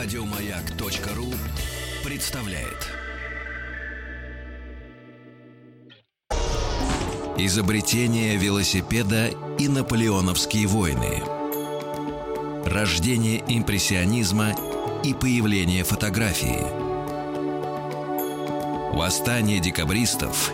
Радиомаяк.ру 0.00 1.26
представляет. 2.04 2.86
Изобретение 7.36 8.36
велосипеда 8.36 9.30
и 9.58 9.66
наполеоновские 9.66 10.68
войны. 10.68 11.20
Рождение 12.64 13.42
импрессионизма 13.48 14.54
и 15.02 15.14
появление 15.14 15.82
фотографии. 15.82 16.62
Восстание 18.96 19.58
декабристов 19.58 20.52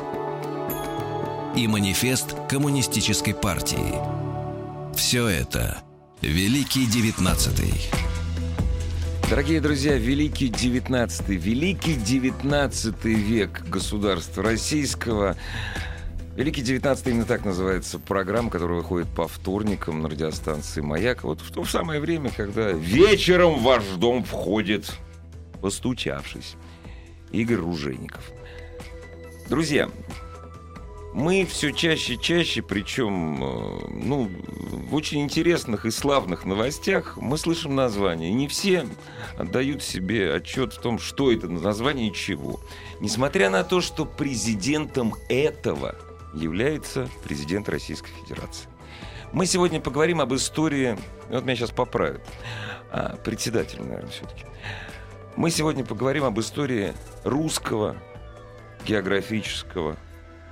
и 1.54 1.68
манифест 1.68 2.34
коммунистической 2.48 3.34
партии. 3.34 3.94
Все 4.96 5.28
это 5.28 5.82
Великий 6.22 6.86
Девятнадцатый. 6.86 7.74
Дорогие 9.30 9.60
друзья, 9.60 9.96
Великий 9.96 10.48
девятнадцатый, 10.48 11.36
Великий 11.36 11.94
девятнадцатый 11.94 13.14
век 13.14 13.62
государства 13.68 14.42
российского. 14.42 15.36
Великий 16.36 16.60
девятнадцатый 16.60 17.14
именно 17.14 17.24
так 17.24 17.44
называется 17.44 17.98
программа, 17.98 18.50
которая 18.50 18.78
выходит 18.78 19.08
по 19.08 19.26
вторникам 19.26 20.02
на 20.02 20.10
радиостанции 20.10 20.82
«Маяк». 20.82 21.24
Вот 21.24 21.40
в 21.40 21.50
то 21.50 21.64
самое 21.64 22.00
время, 22.00 22.30
когда 22.36 22.70
вечером 22.72 23.54
в 23.54 23.62
ваш 23.62 23.84
дом 23.96 24.24
входит, 24.24 24.92
постучавшись, 25.62 26.54
Игорь 27.32 27.58
Ружейников. 27.58 28.30
Друзья, 29.48 29.88
мы 31.14 31.46
все 31.46 31.72
чаще 31.72 32.14
и 32.14 32.20
чаще, 32.20 32.60
причем 32.60 33.42
э, 33.42 33.86
ну, 33.88 34.28
в 34.88 34.94
очень 34.94 35.20
интересных 35.22 35.86
и 35.86 35.92
славных 35.92 36.44
новостях, 36.44 37.16
мы 37.16 37.38
слышим 37.38 37.76
названия. 37.76 38.30
И 38.30 38.34
не 38.34 38.48
все 38.48 38.84
отдают 39.38 39.82
себе 39.84 40.34
отчет 40.34 40.72
в 40.72 40.80
том, 40.80 40.98
что 40.98 41.30
это 41.30 41.48
название 41.48 42.08
и 42.08 42.12
чего. 42.12 42.58
Несмотря 42.98 43.48
на 43.48 43.62
то, 43.62 43.80
что 43.80 44.04
президентом 44.04 45.14
этого 45.28 45.94
является 46.34 47.08
президент 47.22 47.68
Российской 47.68 48.10
Федерации. 48.10 48.68
Мы 49.32 49.46
сегодня 49.46 49.80
поговорим 49.80 50.20
об 50.20 50.34
истории, 50.34 50.98
вот 51.28 51.44
меня 51.44 51.54
сейчас 51.54 51.70
поправят, 51.70 52.22
а, 52.90 53.16
председатель, 53.24 53.80
наверное, 53.80 54.10
все-таки. 54.10 54.44
Мы 55.36 55.50
сегодня 55.50 55.84
поговорим 55.84 56.24
об 56.24 56.40
истории 56.40 56.92
русского 57.22 57.96
географического 58.84 59.96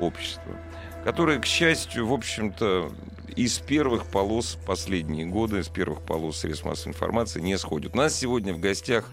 общества, 0.02 0.56
которое, 1.04 1.38
к 1.38 1.46
счастью, 1.46 2.06
в 2.06 2.12
общем-то, 2.12 2.92
из 3.36 3.58
первых 3.58 4.06
полос 4.06 4.58
последние 4.66 5.26
годы, 5.26 5.60
из 5.60 5.68
первых 5.68 6.02
полос 6.02 6.38
средств 6.38 6.64
массовой 6.64 6.92
информации 6.92 7.40
не 7.40 7.56
сходит. 7.58 7.94
У 7.94 7.98
нас 7.98 8.14
сегодня 8.14 8.52
в 8.52 8.60
гостях 8.60 9.10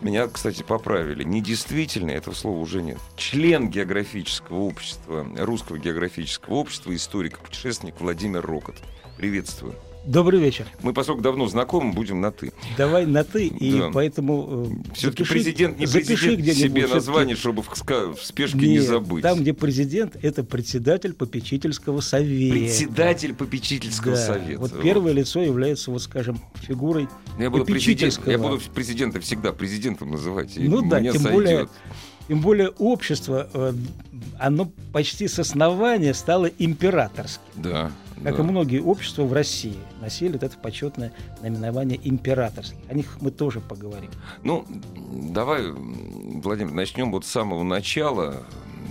меня, 0.00 0.28
кстати, 0.28 0.62
поправили. 0.62 1.24
Недействительный, 1.24 2.14
этого 2.14 2.34
слова 2.34 2.58
уже 2.58 2.82
нет. 2.82 2.98
Член 3.16 3.68
географического 3.68 4.60
общества, 4.60 5.26
русского 5.38 5.78
географического 5.78 6.54
общества, 6.54 6.94
историк-путешественник 6.94 8.00
Владимир 8.00 8.44
Рокот. 8.44 8.76
Приветствую. 9.16 9.74
Добрый 10.06 10.40
вечер. 10.40 10.66
Мы, 10.82 10.94
поскольку 10.94 11.20
давно 11.20 11.46
знакомы, 11.46 11.92
будем 11.92 12.20
на 12.22 12.32
«ты». 12.32 12.52
Давай 12.78 13.04
на 13.04 13.22
«ты», 13.22 13.46
и 13.48 13.78
Да. 13.78 13.90
поэтому... 13.92 14.70
э, 14.88 14.94
Все-таки 14.94 15.24
запиши- 15.24 15.32
президент 15.32 15.78
не 15.78 15.84
запиши 15.86 16.36
президент 16.36 16.56
себе 16.56 16.86
название, 16.86 17.36
чтобы 17.36 17.62
в, 17.62 17.68
в 17.68 18.22
спешке 18.24 18.58
не 18.58 18.66
Нет, 18.78 18.84
забыть. 18.84 19.22
Там, 19.22 19.40
где 19.40 19.52
президент, 19.52 20.16
это 20.22 20.42
председатель 20.42 21.12
попечительского 21.12 22.00
совета. 22.00 22.54
Председатель 22.56 23.34
попечительского 23.34 24.14
Да. 24.16 24.26
совета. 24.26 24.60
Вот 24.60 24.80
первое 24.82 25.12
лицо 25.12 25.42
является, 25.42 25.90
вот 25.90 26.00
скажем, 26.02 26.40
фигурой 26.62 27.06
Я 27.38 27.50
буду, 27.50 27.66
попечительского. 27.66 28.30
я 28.30 28.38
буду 28.38 28.58
президента 28.74 29.20
всегда 29.20 29.52
президентом 29.52 30.10
называть. 30.12 30.56
и 30.56 30.66
Ну 30.66 30.80
да, 30.88 31.00
тем 31.02 31.12
сойдет. 31.12 31.32
более, 31.32 31.68
тем 32.26 32.40
более 32.40 32.68
общество, 32.70 33.50
э, 33.52 33.74
оно 34.38 34.72
почти 34.94 35.28
с 35.28 35.38
основания 35.38 36.14
стало 36.14 36.46
императорским. 36.46 37.42
Да. 37.56 37.92
Как 38.22 38.36
да. 38.36 38.42
и 38.42 38.46
многие 38.46 38.80
общества 38.80 39.22
в 39.24 39.32
России 39.32 39.76
носили 40.00 40.32
вот 40.32 40.42
это 40.42 40.56
почетное 40.58 41.12
наименование 41.42 41.98
императорских. 42.02 42.78
О 42.88 42.94
них 42.94 43.16
мы 43.20 43.30
тоже 43.30 43.60
поговорим. 43.60 44.10
Ну, 44.42 44.66
давай, 45.12 45.70
Владимир, 45.72 46.72
начнем 46.72 47.10
вот 47.12 47.24
с 47.24 47.28
самого 47.28 47.62
начала, 47.62 48.42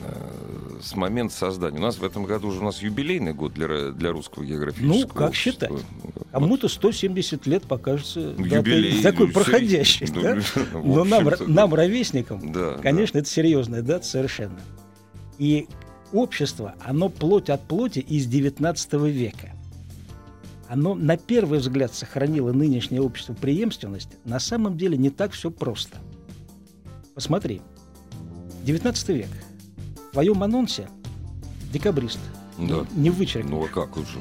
э, 0.04 0.80
с 0.82 0.96
момента 0.96 1.36
создания. 1.36 1.78
У 1.78 1.82
нас 1.82 1.98
в 1.98 2.04
этом 2.04 2.26
году 2.26 2.48
уже 2.48 2.60
у 2.60 2.64
нас 2.64 2.82
юбилейный 2.82 3.34
год 3.34 3.54
для, 3.54 3.92
для 3.92 4.12
русского 4.12 4.44
географического 4.44 4.94
Ну, 5.02 5.08
как 5.08 5.30
общества. 5.30 5.68
считать? 5.68 5.86
Кому-то 6.32 6.68
170 6.68 7.46
лет 7.48 7.64
покажется 7.64 8.34
Ну, 8.38 8.46
юбилей, 8.46 9.02
такой 9.02 9.28
ну, 9.28 9.34
проходящий. 9.34 10.08
да? 10.08 10.40
ну, 10.74 10.80
в 10.82 10.96
Но 10.98 11.04
нам, 11.04 11.30
нам, 11.48 11.74
ровесникам, 11.74 12.52
Да, 12.52 12.78
конечно, 12.82 13.18
это 13.20 13.28
серьезная 13.30 13.82
дата 13.82 14.06
совершенно. 14.06 14.60
И 15.38 15.68
общество, 16.14 16.76
оно 16.84 17.10
плоть 17.10 17.50
от 17.50 17.62
плоти 17.68 18.00
из 18.00 18.26
19 18.28 18.94
века. 18.94 19.52
Оно 20.68 20.94
на 20.94 21.18
первый 21.18 21.60
взгляд 21.60 21.94
сохранило 21.94 22.52
нынешнее 22.52 23.02
общество 23.02 23.34
преемственность. 23.34 24.10
На 24.26 24.40
самом 24.40 24.78
деле 24.78 24.98
не 24.98 25.10
так 25.10 25.32
все 25.32 25.50
просто. 25.50 25.98
Посмотри. 27.16 27.62
19 28.66 29.10
век. 29.10 29.28
В 30.10 30.14
твоем 30.14 30.44
анонсе 30.44 30.88
декабрист. 31.74 32.20
Да. 32.58 32.86
Не, 32.96 33.04
не 33.04 33.10
вычеркнешь. 33.10 33.50
Ну, 33.52 33.64
а 33.66 33.68
как 33.68 33.98
уже? 33.98 34.20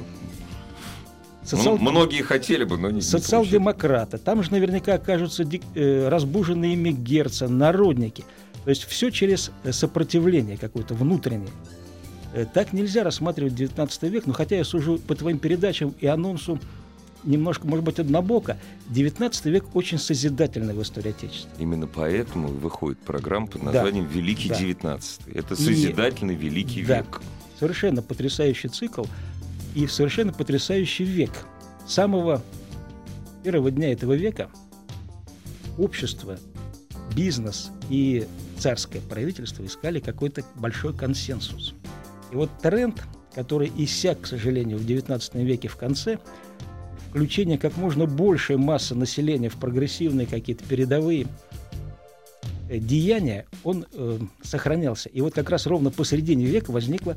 Социал- 1.44 1.76
М- 1.76 1.82
Многие 1.82 2.22
хотели 2.22 2.64
бы, 2.64 2.76
но 2.78 2.90
не, 2.90 3.00
социал-демократы, 3.00 4.18
там 4.18 4.42
же 4.42 4.50
наверняка 4.52 4.94
окажутся 4.94 5.44
дик- 5.44 5.64
э, 5.74 6.08
разбуженные 6.08 6.74
ими 6.74 6.90
герцы, 6.90 7.48
народники. 7.48 8.24
То 8.64 8.70
есть 8.70 8.84
все 8.84 9.10
через 9.10 9.50
э, 9.64 9.72
сопротивление 9.72 10.56
какое-то 10.58 10.94
внутреннее. 10.94 11.48
Э, 12.38 12.46
Так 12.46 12.72
нельзя 12.72 13.02
рассматривать 13.02 13.54
19 13.56 14.02
век, 14.04 14.26
но 14.26 14.32
хотя 14.32 14.56
я 14.56 14.64
сужу 14.64 14.98
по 14.98 15.16
твоим 15.16 15.38
передачам 15.40 15.92
и 15.98 16.06
анонсу 16.06 16.60
немножко, 17.24 17.66
может 17.66 17.84
быть, 17.84 17.98
однобоко, 17.98 18.56
19 18.90 19.46
век 19.46 19.64
очень 19.74 19.98
созидательный 19.98 20.72
в 20.72 20.80
истории 20.80 21.10
Отечества. 21.10 21.50
Именно 21.58 21.88
поэтому 21.88 22.48
и 22.48 22.52
выходит 22.52 23.00
программа 23.00 23.48
под 23.48 23.62
Да. 23.64 23.72
названием 23.72 24.06
«Великий 24.06 24.50
Да. 24.50 24.54
девятнадцатый». 24.56 25.32
Это 25.34 25.54
И- 25.54 25.56
созидательный 25.56 26.36
Великий 26.36 26.84
Да. 26.84 26.98
век. 26.98 27.20
Совершенно 27.58 28.02
потрясающий 28.02 28.68
цикл 28.68 29.04
и 29.74 29.88
совершенно 29.88 30.32
потрясающий 30.32 31.02
век. 31.04 31.32
С 31.88 31.94
самого 31.94 32.40
первого 33.42 33.72
дня 33.72 33.90
этого 33.92 34.12
века 34.12 34.48
общество, 35.76 36.38
бизнес 37.16 37.70
и 37.90 38.28
царское 38.58 39.00
правительство 39.00 39.64
искали 39.66 39.98
какой-то 39.98 40.44
большой 40.54 40.94
консенсус. 40.94 41.74
И 42.32 42.36
вот 42.36 42.50
тренд, 42.62 43.02
который 43.34 43.72
иссяк, 43.76 44.22
к 44.22 44.26
сожалению, 44.26 44.78
в 44.78 44.86
XIX 44.86 45.44
веке 45.44 45.68
в 45.68 45.76
конце, 45.76 46.18
включение 47.10 47.58
как 47.58 47.76
можно 47.76 48.06
большей 48.06 48.56
массы 48.56 48.94
населения 48.94 49.48
в 49.48 49.56
прогрессивные 49.56 50.26
какие-то 50.26 50.64
передовые 50.64 51.26
э, 52.68 52.78
деяния, 52.78 53.46
он 53.64 53.86
э, 53.92 54.18
сохранялся. 54.42 55.08
И 55.08 55.20
вот 55.20 55.34
как 55.34 55.50
раз 55.50 55.66
ровно 55.66 55.90
посередине 55.90 56.44
века 56.44 56.70
возникло 56.70 57.16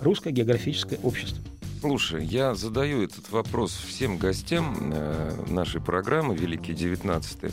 русское 0.00 0.32
географическое 0.32 0.98
общество. 1.02 1.42
Слушай, 1.80 2.24
я 2.24 2.54
задаю 2.54 3.02
этот 3.02 3.30
вопрос 3.32 3.72
всем 3.72 4.16
гостям 4.16 4.92
э, 4.94 5.44
нашей 5.48 5.80
программы 5.80 6.36
«Великий 6.36 6.74
девятнадцатый». 6.74 7.50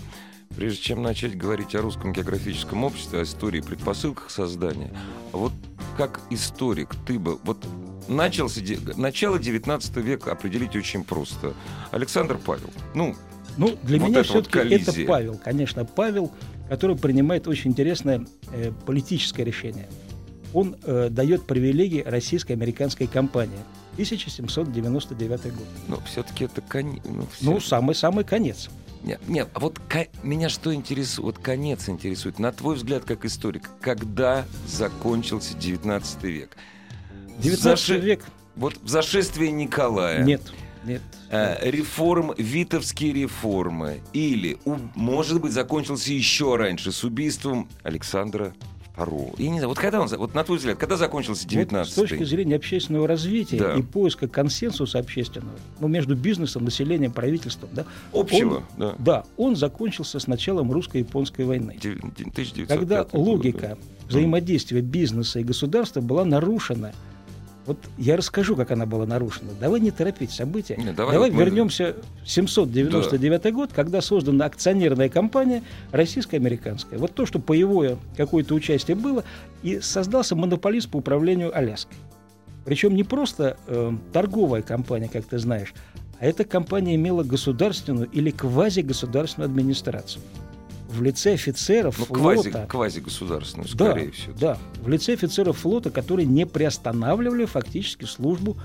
Прежде 0.55 0.81
чем 0.81 1.01
начать 1.01 1.37
говорить 1.37 1.73
о 1.75 1.81
русском 1.81 2.11
географическом 2.11 2.83
обществе, 2.83 3.19
о 3.19 3.23
истории 3.23 3.59
и 3.59 3.63
предпосылках 3.63 4.29
создания, 4.29 4.91
вот 5.31 5.53
как 5.99 6.21
историк 6.29 6.95
ты 7.05 7.19
бы... 7.19 7.35
Вот 7.43 7.57
начался, 8.07 8.61
начало 8.95 9.37
19 9.37 9.97
века 9.97 10.31
определить 10.31 10.73
очень 10.73 11.03
просто. 11.03 11.53
Александр 11.91 12.37
Павел. 12.37 12.69
Ну, 12.93 13.15
Ну, 13.57 13.77
для 13.83 13.99
Вот 13.99 14.07
меня 14.07 14.21
это 14.21 14.33
вот 14.33 14.47
все-таки 14.47 14.75
это. 14.75 14.93
Павел, 15.05 15.37
конечно, 15.43 15.83
Павел, 15.83 16.31
который 16.69 16.95
принимает 16.95 17.49
очень 17.49 17.71
интересное 17.71 18.25
э, 18.53 18.71
политическое 18.85 19.43
решение. 19.43 19.89
Он 20.53 20.77
э, 20.83 21.09
дает 21.11 21.45
привилегии 21.45 22.01
российско-американской 22.01 23.07
компании. 23.07 23.59
1799 23.93 25.43
год. 25.43 25.67
но 25.89 25.99
все-таки 26.05 26.45
это 26.45 26.61
конец. 26.61 27.01
Ну, 27.03 27.27
Ну, 27.41 27.57
всё- 27.57 27.67
самый-самый 27.67 28.23
конец. 28.23 28.69
Нет, 29.03 29.21
нет, 29.27 29.47
а 29.53 29.59
вот 29.59 29.79
ко- 29.87 30.07
меня 30.23 30.49
что 30.49 30.73
интересует? 30.73 31.25
Вот 31.37 31.39
конец 31.43 31.87
интересует. 31.87 32.37
На 32.39 32.51
твой 32.51 32.75
взгляд, 32.75 33.05
как 33.05 33.23
историк, 33.25 33.69
когда 33.81 34.45
закончился 34.67 35.53
19 35.55 36.23
век? 36.23 36.57
19 37.39 37.63
Заши- 37.65 37.99
век 37.99 38.25
Вот 38.55 38.77
в 38.81 38.87
зашествие 38.89 39.51
Николая. 39.51 40.23
нет, 40.23 40.41
нет. 40.83 41.01
э, 41.29 41.69
реформ, 41.69 42.33
витовские 42.37 43.13
реформы. 43.13 44.01
Или, 44.11 44.57
у- 44.65 44.77
может 44.95 45.39
быть, 45.39 45.53
закончился 45.53 46.11
еще 46.11 46.57
раньше 46.57 46.91
с 46.91 47.03
убийством 47.05 47.69
Александра 47.83 48.53
РУ. 49.05 49.33
Я 49.37 49.49
не 49.49 49.59
знаю, 49.59 49.69
вот 49.69 49.77
когда 49.79 50.01
он, 50.01 50.07
вот 50.07 50.33
на 50.33 50.43
твой 50.43 50.57
взгляд, 50.57 50.77
когда 50.77 50.97
закончился 50.97 51.47
19 51.47 51.95
вот 51.97 52.07
С 52.07 52.09
точки 52.09 52.23
зрения 52.23 52.55
общественного 52.55 53.07
развития 53.07 53.57
Да. 53.57 53.73
и 53.75 53.81
поиска 53.81 54.27
консенсуса 54.27 54.99
общественного, 54.99 55.57
ну, 55.79 55.87
между 55.87 56.15
бизнесом, 56.15 56.63
населением, 56.65 57.11
правительством, 57.11 57.69
да, 57.73 57.85
Общего, 58.13 58.57
он, 58.57 58.63
да. 58.77 58.95
да, 58.99 59.23
он 59.37 59.55
закончился 59.55 60.19
с 60.19 60.27
началом 60.27 60.71
русско-японской 60.71 61.45
войны. 61.45 61.77
Дев- 61.81 61.97
1905 61.99 62.67
Когда 62.67 63.03
год, 63.03 63.13
логика 63.13 63.77
да. 63.79 64.07
взаимодействия 64.07 64.81
бизнеса 64.81 65.39
и 65.39 65.43
государства 65.43 66.01
была 66.01 66.25
нарушена. 66.25 66.93
Вот 67.69 67.77
я 67.99 68.17
расскажу, 68.17 68.55
как 68.55 68.71
она 68.71 68.87
была 68.87 69.05
нарушена. 69.05 69.51
Давай 69.61 69.79
не 69.79 69.91
торопить 69.91 70.31
события. 70.31 70.75
Не, 70.75 70.91
давай 70.91 71.19
вот 71.19 71.31
мы- 71.31 71.43
вернемся 71.43 71.95
в 72.25 72.27
799 72.27 73.53
год, 73.53 73.69
когда 73.71 74.01
создана 74.01 74.45
акционерная 74.45 75.07
компания 75.07 75.61
российско-американская. 75.91 76.97
Вот 76.97 77.13
то, 77.13 77.27
что 77.27 77.37
боевое 77.37 77.97
какое-то 78.17 78.55
участие 78.55 78.95
было, 78.95 79.23
и 79.61 79.81
создался 79.81 80.35
монополист 80.35 80.89
по 80.89 80.97
управлению 80.97 81.55
Аляской. 81.55 81.95
Причем 82.65 82.95
не 82.95 83.03
просто 83.03 83.57
э, 83.67 83.91
торговая 84.13 84.63
компания, 84.63 85.07
как 85.07 85.25
ты 85.25 85.37
знаешь, 85.37 85.75
а 86.19 86.25
эта 86.25 86.45
компания 86.45 86.95
имела 86.95 87.21
государственную 87.21 88.09
или 88.09 88.31
квазигосударственную 88.31 89.47
администрацию. 89.47 90.23
В 90.89 91.01
лице 91.03 91.33
офицеров 91.33 91.99
Ну, 91.99 92.05
квази, 92.05 92.49
флота 92.49 92.65
квази-государственную, 92.67 93.69
да, 93.75 93.91
скорее 93.91 94.11
всего. 94.11 94.33
Да, 94.39 94.57
в 94.81 94.89
лице 94.89 95.13
офицеров 95.13 95.59
флота, 95.59 95.91
которые 95.91 96.25
не 96.25 96.47
приостанавливали 96.47 97.45
фактически 97.45 98.05
службу 98.05 98.57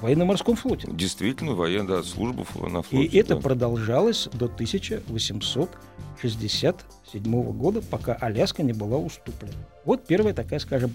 в 0.00 0.02
военно-морском 0.02 0.56
флоте. 0.56 0.88
Действительно, 0.90 1.52
военная 1.52 1.98
да, 1.98 2.02
служба 2.02 2.44
на 2.68 2.82
флоте. 2.82 3.06
И 3.06 3.16
это 3.16 3.36
да. 3.36 3.40
продолжалось 3.40 4.28
до 4.32 4.46
1867 4.46 7.42
года, 7.52 7.80
пока 7.80 8.14
Аляска 8.14 8.64
не 8.64 8.72
была 8.72 8.98
уступлена. 8.98 9.52
Вот 9.84 10.04
первая 10.04 10.34
такая, 10.34 10.58
скажем, 10.58 10.92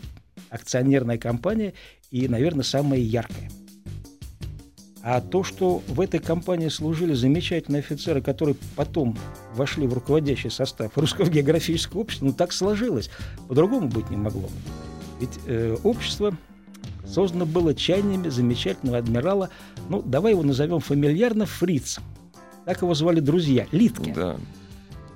акционерная 0.50 1.18
компания 1.18 1.76
и, 2.12 2.28
наверное, 2.28 2.64
самая 2.64 3.00
яркая. 3.00 3.50
А 5.04 5.20
то, 5.20 5.44
что 5.44 5.84
в 5.86 6.00
этой 6.00 6.22
компании 6.22 6.70
служили 6.70 7.14
замечательные 7.14 7.82
офицеры, 7.82 8.22
которые 8.22 8.56
потом 8.78 9.18
вошли 9.54 9.86
в 9.86 9.94
руководящий 9.94 10.50
состав 10.50 10.98
Русского 10.98 11.30
географического 11.30 12.00
общества, 12.00 12.28
ну 12.28 12.32
так 12.32 12.54
сложилось. 12.54 13.10
По-другому 13.50 13.90
быть 13.90 14.10
не 14.10 14.16
могло. 14.16 14.50
Ведь 15.20 15.38
э, 15.46 15.76
общество 15.84 16.38
создано 17.06 17.46
было 17.46 17.76
чаяниями 17.76 18.30
замечательного 18.30 19.00
адмирала, 19.00 19.50
ну, 19.90 20.02
давай 20.02 20.32
его 20.32 20.44
назовем 20.44 20.80
фамильярно 20.80 21.46
Фриц. 21.46 22.00
Так 22.66 22.82
его 22.82 22.94
звали 22.94 23.20
друзья, 23.20 23.68
Литке. 23.74 24.14
Да. 24.14 24.38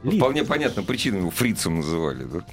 Ну, 0.04 0.12
Литке. 0.12 0.20
Вполне 0.20 0.44
понятно, 0.44 0.84
причину 0.84 1.20
его 1.20 1.30
фрицем 1.30 1.78
называли. 1.78 2.26
да. 2.26 2.46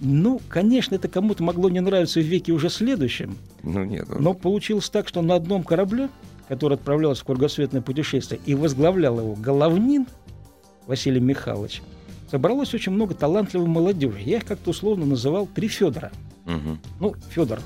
Ну, 0.00 0.40
конечно, 0.48 0.94
это 0.94 1.08
кому-то 1.08 1.42
могло 1.42 1.70
не 1.70 1.80
нравиться 1.80 2.20
в 2.20 2.24
веке 2.24 2.52
уже 2.52 2.68
следующем, 2.68 3.36
Ну 3.62 3.84
нет. 3.84 4.06
ну, 4.08 4.20
но 4.20 4.34
получилось 4.34 4.90
так, 4.90 5.08
что 5.08 5.22
на 5.22 5.34
одном 5.34 5.62
корабле, 5.62 6.10
который 6.48 6.74
отправлялся 6.74 7.22
в 7.22 7.26
кругосветное 7.26 7.80
путешествие, 7.80 8.40
и 8.44 8.54
возглавлял 8.54 9.18
его 9.18 9.34
Головнин 9.34 10.06
Василий 10.86 11.20
Михайлович, 11.20 11.82
собралось 12.30 12.74
очень 12.74 12.92
много 12.92 13.14
талантливой 13.14 13.68
молодежи. 13.68 14.20
Я 14.20 14.36
их 14.38 14.44
как-то 14.44 14.70
условно 14.70 15.06
называл 15.06 15.46
три 15.46 15.68
Федора. 15.68 16.12
мгм. 16.44 16.78
Ну, 17.00 17.14
Федор 17.30 17.60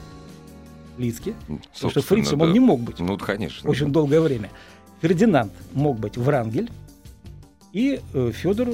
Литке, 0.98 1.34
потому 1.74 1.90
что 1.90 2.02
фрицем 2.02 2.40
он 2.42 2.48
да. 2.48 2.52
не 2.52 2.60
мог 2.60 2.80
быть. 2.80 2.98
Ну, 3.00 3.16
конечно. 3.18 3.68
очень 3.68 3.86
да. 3.86 3.92
долгое 3.92 4.20
время. 4.20 4.50
Фердинанд 5.00 5.52
мог 5.72 5.98
быть 5.98 6.16
Врангель 6.16 6.70
и 7.72 8.00
э, 8.12 8.32
Федор 8.34 8.68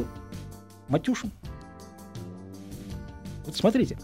Матюшин. 0.88 1.30
Вот 3.46 3.56
смотрите, 3.56 3.98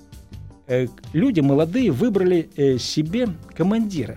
э, 0.67 0.87
люди 1.13 1.41
молодые 1.41 1.91
выбрали 1.91 2.49
э, 2.57 2.79
себе 2.79 3.29
командира. 3.55 4.17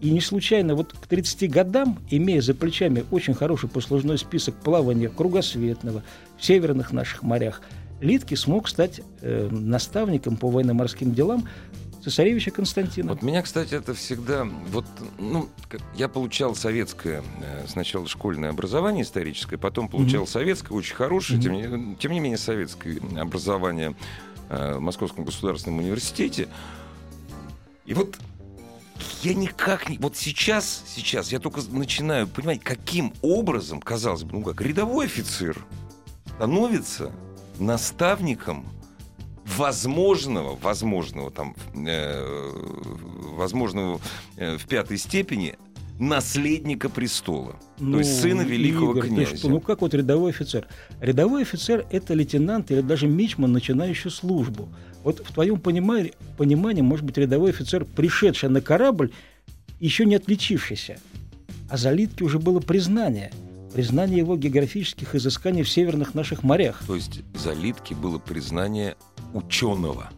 И 0.00 0.10
не 0.10 0.20
случайно 0.20 0.76
вот 0.76 0.92
к 0.92 1.06
30 1.08 1.50
годам, 1.50 1.98
имея 2.08 2.40
за 2.40 2.54
плечами 2.54 3.04
очень 3.10 3.34
хороший 3.34 3.68
послужной 3.68 4.16
список 4.16 4.54
плавания 4.54 5.08
кругосветного 5.08 6.04
в 6.38 6.44
северных 6.44 6.92
наших 6.92 7.22
морях, 7.22 7.62
Литки 8.00 8.34
смог 8.34 8.68
стать 8.68 9.00
э, 9.22 9.48
наставником 9.50 10.36
по 10.36 10.48
военно-морским 10.48 11.14
делам 11.14 11.48
цесаревича 12.04 12.52
Константина. 12.52 13.10
Вот 13.10 13.22
меня, 13.22 13.42
кстати, 13.42 13.74
это 13.74 13.92
всегда... 13.92 14.46
Вот, 14.70 14.84
ну, 15.18 15.48
я 15.96 16.08
получал 16.08 16.54
советское 16.54 17.22
э, 17.42 17.66
сначала 17.66 18.06
школьное 18.06 18.50
образование 18.50 19.02
историческое, 19.02 19.58
потом 19.58 19.88
получал 19.88 20.26
советское, 20.26 20.74
очень 20.74 20.94
хорошее, 20.94 21.40
тем, 21.40 21.52
не, 21.54 21.96
тем 21.96 22.12
не 22.12 22.20
менее 22.20 22.38
советское 22.38 23.00
образование 23.16 23.96
э, 24.48 24.78
Московском 24.78 25.24
государственном 25.24 25.78
университете. 25.78 26.48
И 27.86 27.94
вот 27.94 28.18
я 29.22 29.34
никак 29.34 29.88
не... 29.88 29.98
Вот 29.98 30.16
сейчас, 30.16 30.84
сейчас 30.86 31.32
я 31.32 31.38
только 31.38 31.60
начинаю 31.70 32.26
понимать, 32.26 32.60
каким 32.60 33.12
образом, 33.22 33.80
казалось 33.80 34.24
бы, 34.24 34.38
ну 34.38 34.42
как, 34.42 34.60
рядовой 34.60 35.06
офицер 35.06 35.58
становится 36.36 37.12
наставником 37.58 38.66
возможного, 39.56 40.56
возможного 40.56 41.30
там, 41.30 41.54
э, 41.74 42.52
возможного 43.34 44.00
э, 44.36 44.56
в 44.56 44.66
пятой 44.66 44.98
степени 44.98 45.56
наследника 45.98 46.88
престола, 46.88 47.56
то 47.78 47.98
есть 47.98 48.20
сына 48.20 48.42
великого 48.42 48.92
Ну, 48.92 48.98
Игорь, 48.98 49.08
князя. 49.08 49.36
что, 49.36 49.48
ну 49.48 49.60
как 49.60 49.80
вот 49.80 49.94
рядовой 49.94 50.30
офицер? 50.30 50.66
Рядовой 51.00 51.42
офицер– 51.42 51.86
это 51.90 52.14
лейтенант 52.14 52.70
или 52.70 52.80
даже 52.80 53.06
мичман, 53.06 53.52
начинающий 53.52 54.10
службу. 54.10 54.68
Вот 55.02 55.20
в 55.20 55.32
твоем 55.32 55.60
понимании, 55.60 56.14
понимании, 56.36 56.82
может 56.82 57.04
быть, 57.04 57.18
рядовой 57.18 57.50
офицер, 57.50 57.84
пришедший 57.84 58.48
на 58.48 58.60
корабль, 58.60 59.10
еще 59.80 60.04
не 60.04 60.14
отличившийся. 60.16 60.98
А 61.70 61.76
за 61.76 61.92
Литки 61.92 62.22
уже 62.22 62.38
было 62.38 62.60
признание. 62.60 63.32
Признание 63.74 64.18
его 64.18 64.36
географических 64.36 65.14
изысканий 65.14 65.62
в 65.62 65.68
северных 65.68 66.14
наших 66.14 66.42
морях. 66.42 66.82
То 66.86 66.94
есть 66.94 67.20
за 67.34 67.52
Литки 67.52 67.94
было 67.94 68.18
признание 68.18 68.96
ученого 69.34 70.10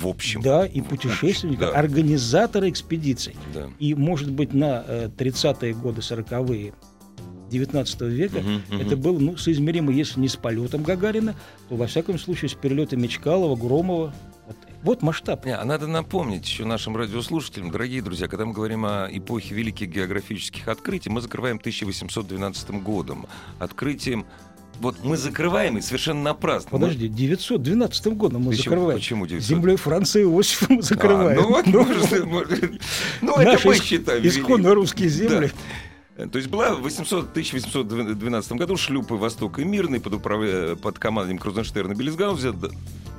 в 0.00 0.08
общем. 0.08 0.40
Да, 0.42 0.66
и 0.66 0.80
путешественника, 0.80 1.66
да. 1.66 1.72
организатора 1.72 2.68
экспедиций. 2.68 3.36
Да. 3.52 3.68
И, 3.78 3.94
может 3.94 4.30
быть, 4.30 4.54
на 4.54 4.84
э, 4.86 5.10
30-е 5.16 5.74
годы, 5.74 6.00
40-е 6.00 6.72
19 7.50 8.00
века 8.02 8.40
мгм. 8.40 8.80
это 8.80 8.96
было 8.96 9.18
ну, 9.18 9.36
соизмеримо, 9.36 9.92
если 9.92 10.20
не 10.20 10.28
с 10.28 10.36
полетом 10.36 10.82
Гагарина, 10.82 11.34
то, 11.68 11.76
во 11.76 11.86
всяком 11.86 12.18
случае, 12.18 12.48
с 12.48 12.54
перелетами 12.54 13.06
Чкалова, 13.08 13.56
Громова. 13.56 14.14
Вот, 14.46 14.56
вот 14.82 15.02
масштаб. 15.02 15.44
Не, 15.44 15.56
а 15.56 15.64
надо 15.64 15.86
напомнить 15.86 16.46
еще 16.46 16.64
нашим 16.64 16.96
радиослушателям, 16.96 17.70
дорогие 17.70 18.02
друзья, 18.02 18.28
когда 18.28 18.46
мы 18.46 18.52
говорим 18.52 18.84
о 18.86 19.08
эпохе 19.10 19.54
великих 19.54 19.88
географических 19.88 20.66
открытий, 20.68 21.10
мы 21.10 21.20
закрываем 21.20 21.56
1812 21.56 22.70
годом. 22.82 23.26
Открытием... 23.58 24.24
Вот 24.80 24.96
мы 25.04 25.16
закрываем 25.16 25.76
и 25.78 25.80
совершенно 25.82 26.22
напрасно. 26.22 26.70
Подожди, 26.70 27.06
912 27.08 28.06
годом 28.16 28.42
мы 28.42 28.50
Почему- 28.50 28.64
закрываем. 28.64 28.98
почему 28.98 29.26
900? 29.26 29.48
Землей 29.48 29.76
Франции 29.76 30.22
Иосифа 30.22 30.66
мы 30.72 30.78
А, 30.78 30.82
закрываем. 30.82 31.40
ну 31.40 31.48
вот, 31.48 31.66
может, 31.68 32.24
может. 32.26 32.72
ну 33.20 33.34
это 33.36 33.68
мы 33.68 33.74
считаем. 33.76 34.26
исконно 34.26 34.74
русские 34.74 35.08
земли. 35.10 35.52
Да. 36.16 36.26
То 36.28 36.38
есть 36.38 36.50
была 36.50 36.74
в 36.74 36.82
800 36.82 37.30
1812 37.30 38.52
году 38.52 38.76
шлюпы 38.76 39.14
«Восток» 39.14 39.58
и 39.58 39.64
«Мирный» 39.64 40.00
под, 40.00 40.14
управля- 40.14 40.76
под 40.76 40.98
командованием 40.98 41.38
Крузенштерна 41.38 41.92
и 41.92 41.94
Беллизгауза. 41.94 42.54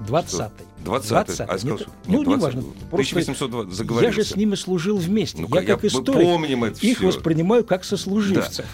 20-й. 0.08 0.50
20 0.84 1.12
А, 1.12 1.26
сказал, 1.58 1.78
Нет, 1.78 1.88
ну, 2.08 2.18
нет, 2.20 2.28
неважно. 2.28 2.62
20 2.62 2.90
Просто 2.90 3.16
1820 3.16 3.70
Я 3.70 3.76
заговорился. 3.76 4.16
же 4.24 4.26
с 4.30 4.36
ними 4.36 4.56
служил 4.56 4.98
вместе. 4.98 5.42
Ну-ка, 5.42 5.60
я 5.60 5.66
как 5.66 5.84
мы 5.84 5.88
историк 5.90 6.22
помним 6.28 6.64
это 6.64 6.80
их 6.86 6.98
всё. 6.98 7.08
воспринимаю 7.08 7.64
как 7.64 7.84
сослуживцев. 7.84 8.66
Да. 8.66 8.72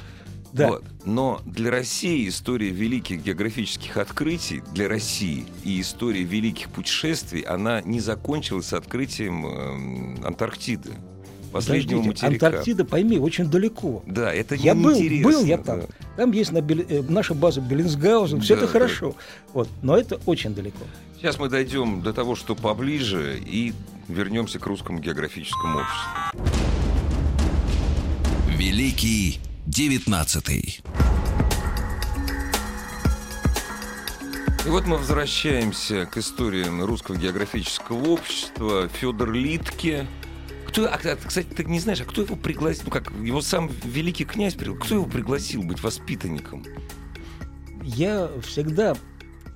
Вот. 0.68 0.84
Но 1.06 1.42
для 1.46 1.70
России 1.72 2.28
история 2.28 2.70
великих 2.70 3.22
географических 3.24 3.98
открытий, 3.98 4.64
для 4.74 4.88
России 4.88 5.46
и 5.64 5.80
история 5.82 6.24
великих 6.24 6.70
путешествий, 6.70 7.42
она 7.42 7.82
не 7.82 8.00
закончилась 8.00 8.68
с 8.68 8.74
открытием 8.74 9.46
эм, 9.46 10.26
Антарктиды, 10.26 10.92
последнего 11.52 12.00
Подождите, 12.02 12.26
материка. 12.26 12.48
Антарктида, 12.48 12.86
пойми, 12.86 13.20
очень 13.20 13.46
далеко. 13.50 14.04
Да, 14.08 14.34
это 14.34 14.56
Я 14.56 14.74
был, 14.76 14.92
неинтересно, 14.92 15.32
был 15.32 15.46
я 15.46 15.58
да. 15.58 15.64
там. 15.64 15.82
Там 16.18 16.32
есть 16.32 16.52
на 16.52 16.60
Бел- 16.62 16.86
э, 16.90 17.04
наша 17.08 17.34
база 17.34 17.62
Беллинсгаузен, 17.62 18.42
все 18.42 18.56
Да, 18.56 18.62
это 18.62 18.68
да. 18.68 18.72
хорошо. 18.80 19.16
Вот, 19.54 19.70
но 19.82 19.96
это 19.98 20.20
очень 20.26 20.54
далеко. 20.56 20.84
Сейчас 21.18 21.40
мы 21.40 21.50
дойдем 21.50 22.02
до 22.02 22.14
того, 22.14 22.36
что 22.36 22.54
поближе, 22.56 23.40
и 23.44 23.74
вернемся 24.08 24.60
к 24.60 24.66
русскому 24.68 25.00
географическому 25.00 25.80
обществу. 25.80 26.58
Великий 28.58 29.40
девятнадцатый. 29.68 30.82
И 34.66 34.70
вот 34.70 34.86
мы 34.86 34.98
возвращаемся 34.98 36.06
к 36.06 36.18
истории 36.18 36.64
русского 36.84 37.16
географического 37.16 38.10
общества. 38.10 38.88
Федор 38.88 39.32
Литке. 39.32 40.08
Кто, 40.68 40.86
а, 40.86 40.96
а, 41.04 41.16
кстати, 41.16 41.48
ты 41.48 41.64
не 41.66 41.80
знаешь, 41.80 42.02
а 42.02 42.06
кто 42.06 42.22
его 42.22 42.36
пригласил? 42.36 42.84
Ну 42.86 42.92
как, 42.92 43.12
его 43.12 43.42
сам 43.42 43.70
великий 43.84 44.26
князь 44.26 44.54
пригласил. 44.56 44.84
Кто 44.84 44.96
его 44.96 45.06
пригласил 45.06 45.64
быть 45.64 45.82
воспитанником? 45.84 46.66
Я 47.84 48.30
всегда 48.44 48.96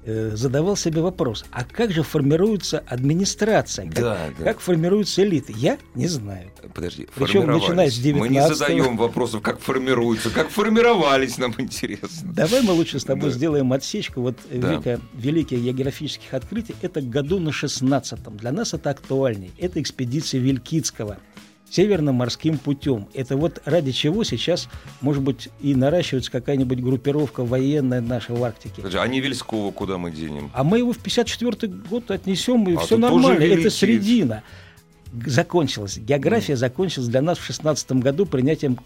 задавал 0.05 0.75
себе 0.75 1.01
вопрос, 1.01 1.45
а 1.51 1.63
как 1.63 1.91
же 1.91 2.03
формируется 2.03 2.79
администрация? 2.87 3.85
Как, 3.85 3.93
Да, 3.95 4.17
да. 4.37 4.43
как 4.43 4.59
формируются 4.59 5.23
элиты? 5.23 5.53
Я 5.55 5.77
не 5.95 6.07
знаю. 6.07 6.51
Подожди, 6.73 7.07
Причем 7.15 7.47
начиная 7.47 7.89
с 7.89 7.97
Мы 8.03 8.29
не 8.29 8.37
19-го. 8.39 8.53
задаем 8.55 8.97
вопросов, 8.97 9.41
как 9.41 9.59
формируются, 9.59 10.29
как 10.29 10.49
формировались, 10.49 11.37
нам 11.37 11.53
интересно. 11.57 12.33
Давай 12.33 12.61
мы 12.61 12.71
лучше 12.73 12.99
с 12.99 13.03
тобой 13.03 13.29
Да. 13.29 13.35
сделаем 13.35 13.71
отсечку 13.73 14.21
вот 14.21 14.37
э, 14.49 14.57
Да. 14.59 14.73
века 14.73 14.99
великих 15.13 15.59
географических 15.59 16.33
открытий. 16.33 16.75
Это 16.81 17.01
году 17.01 17.39
на 17.39 17.49
16-м. 17.49 18.37
Для 18.37 18.51
нас 18.51 18.73
это 18.73 18.89
актуальней. 18.89 19.51
Это 19.57 19.81
экспедиция 19.81 20.39
Вилькицкого 20.39 21.17
северно-морским 21.71 22.57
путем. 22.57 23.07
Это 23.13 23.37
вот 23.37 23.61
ради 23.65 23.91
чего 23.91 24.23
сейчас, 24.23 24.67
может 24.99 25.23
быть, 25.23 25.49
и 25.61 25.73
наращивается 25.73 26.29
какая-нибудь 26.31 26.81
группировка 26.81 27.43
военная 27.45 28.01
наша 28.01 28.33
в 28.33 28.43
Арктике. 28.43 28.83
А 28.93 29.07
Невельского 29.07 29.71
куда 29.71 29.97
мы 29.97 30.11
денем? 30.11 30.51
А 30.53 30.63
мы 30.63 30.79
его 30.79 30.91
в 30.91 30.97
54 30.97 31.71
год 31.89 32.11
отнесем, 32.11 32.67
и 32.69 32.75
А 32.75 32.79
все 32.79 32.97
нормально. 32.97 33.41
Это 33.43 33.69
средина. 33.69 34.43
Г- 35.13 35.29
Закончилась. 35.29 35.97
География 35.97 36.55
закончилась 36.57 37.07
для 37.07 37.21
нас 37.21 37.37
в 37.37 37.43
16 37.45 37.93
году 37.93 38.25
принятием 38.25 38.77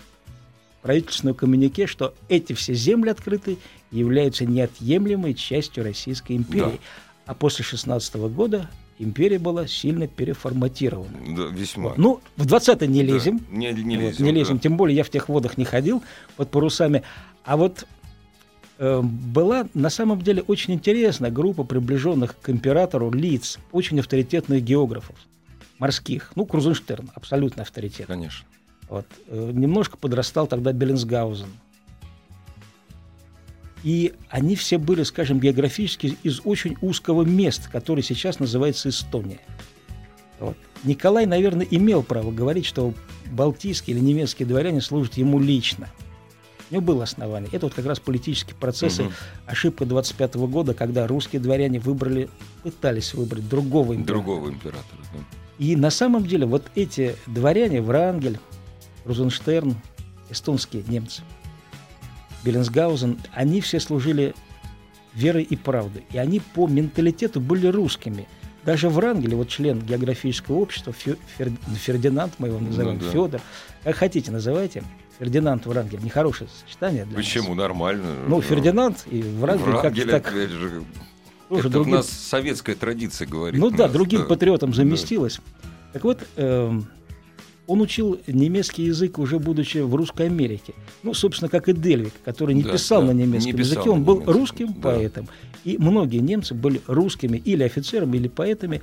правительственного 0.84 1.36
коммюнике, 1.36 1.88
что 1.88 2.14
эти 2.30 2.54
все 2.54 2.76
земли 2.76 3.10
открытые 3.10 3.58
являются 3.92 4.46
неотъемлемой 4.46 5.34
частью 5.34 5.84
Российской 5.84 6.34
империи. 6.36 6.80
А 7.26 7.34
после 7.34 7.66
16 7.66 8.16
года 8.16 8.70
империя 9.00 9.40
была 9.40 9.68
сильно 9.68 10.08
переформатирована. 10.08 11.18
Да, 11.36 11.44
весьма. 11.48 11.90
Вот. 11.90 11.98
Ну, 11.98 12.22
в 12.38 12.46
20 12.46 12.82
не 12.84 13.04
Да, 13.04 13.14
лезем. 13.14 13.40
Не, 13.52 13.72
не 13.74 13.98
Вот, 13.98 14.04
лезем. 14.04 14.26
не 14.26 14.32
лезем. 14.32 14.56
да. 14.58 14.62
Тем 14.62 14.78
более 14.78 14.96
я 14.96 15.04
в 15.04 15.10
тех 15.10 15.30
водах 15.30 15.58
не 15.58 15.66
ходил 15.66 16.04
под 16.38 16.50
парусами. 16.52 17.04
А 17.44 17.58
вот 17.58 17.86
э, 18.78 19.02
была 19.02 19.68
на 19.74 19.90
самом 19.90 20.22
деле 20.22 20.42
очень 20.44 20.74
интересная 20.74 21.32
группа 21.32 21.64
приближенных 21.64 22.36
к 22.42 22.50
императору 22.50 23.12
лиц, 23.12 23.60
очень 23.72 24.00
авторитетных 24.00 24.64
географов 24.64 25.16
морских. 25.78 26.32
Ну, 26.36 26.46
Крузенштерн, 26.46 27.12
абсолютно 27.14 27.64
авторитет. 27.64 28.08
Конечно. 28.08 28.46
Вот. 28.90 29.06
Э, 29.28 29.52
Немножко 29.54 29.98
подрастал 29.98 30.48
тогда 30.48 30.72
Беллинсгаузен. 30.72 31.50
И 33.86 34.14
они 34.30 34.56
все 34.56 34.80
были, 34.80 35.04
скажем, 35.04 35.40
географически 35.40 36.18
из 36.24 36.42
очень 36.44 36.76
узкого 36.82 37.22
места, 37.22 37.70
который 37.72 38.04
сейчас 38.04 38.40
называется 38.40 38.90
Эстония. 38.90 39.40
Вот. 40.40 40.58
Николай, 40.84 41.28
наверное, 41.28 41.68
имел 41.70 42.02
право 42.02 42.32
говорить, 42.32 42.66
что 42.66 42.96
балтийские 43.32 43.96
или 43.96 44.04
немецкие 44.04 44.48
дворяне 44.48 44.82
служат 44.82 45.14
ему 45.18 45.40
лично. 45.40 45.88
У 46.72 46.74
него 46.74 46.84
было 46.84 47.04
основание. 47.04 47.48
Это 47.52 47.68
вот 47.68 47.76
как 47.76 47.86
раз 47.86 48.00
политические 48.00 48.56
процессы, 48.56 49.04
Мгм. 49.04 49.14
ошибка 49.46 49.86
25 49.86 50.48
года, 50.48 50.74
когда 50.74 51.06
русские 51.06 51.40
дворяне 51.40 51.80
выбрали, 51.80 52.28
пытались 52.64 53.14
выбрать 53.14 53.48
другого 53.48 53.94
императора. 53.94 54.16
Другого 54.24 54.50
императора. 54.50 55.00
да. 55.14 55.20
И 55.60 55.76
на 55.76 55.92
самом 55.92 56.26
деле 56.26 56.48
вот 56.48 56.64
эти 56.74 57.16
дворяне, 57.28 57.84
Врангель, 57.84 58.40
Розенштерн, 59.06 59.76
эстонские 60.32 60.84
немцы, 60.88 61.22
Беллинсгаузен, 62.46 63.18
они 63.34 63.60
все 63.62 63.80
служили 63.80 64.34
верой 65.14 65.44
и 65.44 65.56
правдой. 65.56 66.06
И 66.12 66.18
они 66.18 66.40
по 66.40 66.68
менталитету 66.68 67.40
были 67.42 67.68
русскими. 67.68 68.28
Даже 68.64 68.90
Врангель, 68.90 69.36
вот 69.36 69.50
член 69.50 69.80
географического 69.80 70.56
общества, 70.58 70.94
Фе- 70.94 71.18
Фер- 71.38 71.52
Фердинанд, 71.76 72.34
мы 72.38 72.48
его 72.50 72.60
называем, 72.60 73.00
Ну 73.00 73.06
да. 73.06 73.12
Федор, 73.12 73.42
как 73.84 73.96
хотите 73.96 74.32
называйте, 74.32 74.84
Фердинанд 75.20 75.66
Врангель, 75.66 76.00
нехорошее 76.04 76.50
сочетание 76.64 77.06
для 77.06 77.18
нас. 77.18 77.26
Почему? 77.26 77.54
Нормально. 77.56 78.16
Ну, 78.28 78.42
Фердинанд 78.42 79.06
и 79.10 79.22
Врангель, 79.22 79.66
Врангель, 79.66 80.08
как-то 80.10 80.32
так 80.32 80.34
же, 80.50 80.84
тоже 81.48 81.60
это 81.62 81.70
другим- 81.70 81.94
у 81.94 81.96
нас 81.98 82.10
советская 82.10 82.76
традиция 82.76 83.28
говорит. 83.28 83.60
Ну 83.60 83.70
да, 83.70 83.84
нас, 83.84 83.92
другим 83.92 84.22
да. 84.22 84.28
патриотом 84.28 84.74
заместилось. 84.74 85.40
Так 85.94 86.04
вот, 86.04 86.20
эм, 86.36 86.88
он 87.68 87.82
учил 87.82 88.20
немецкий 88.28 88.84
язык 88.84 89.20
уже 89.20 89.40
будучи 89.40 89.80
в 89.80 89.96
Русской 89.96 90.28
Америке. 90.28 90.74
Ну, 91.04 91.14
собственно, 91.14 91.50
как 91.50 91.68
и 91.70 91.74
Дельвик, 91.74 92.14
который 92.24 92.56
не 92.56 92.64
Да, 92.64 92.72
писал 92.72 93.02
да, 93.02 93.08
на 93.08 93.12
не 93.12 93.24
немецком 93.24 93.54
писал 93.54 93.78
языке, 93.78 93.90
он 93.90 94.04
был 94.04 94.16
немецком, 94.16 94.34
русским 94.36 94.68
да. 94.74 94.82
поэтом. 94.82 95.28
И 95.64 95.78
многие 95.78 96.18
немцы 96.18 96.54
были 96.54 96.82
русскими 96.88 97.38
или 97.38 97.64
офицерами, 97.64 98.18
или 98.18 98.28
поэтами. 98.28 98.82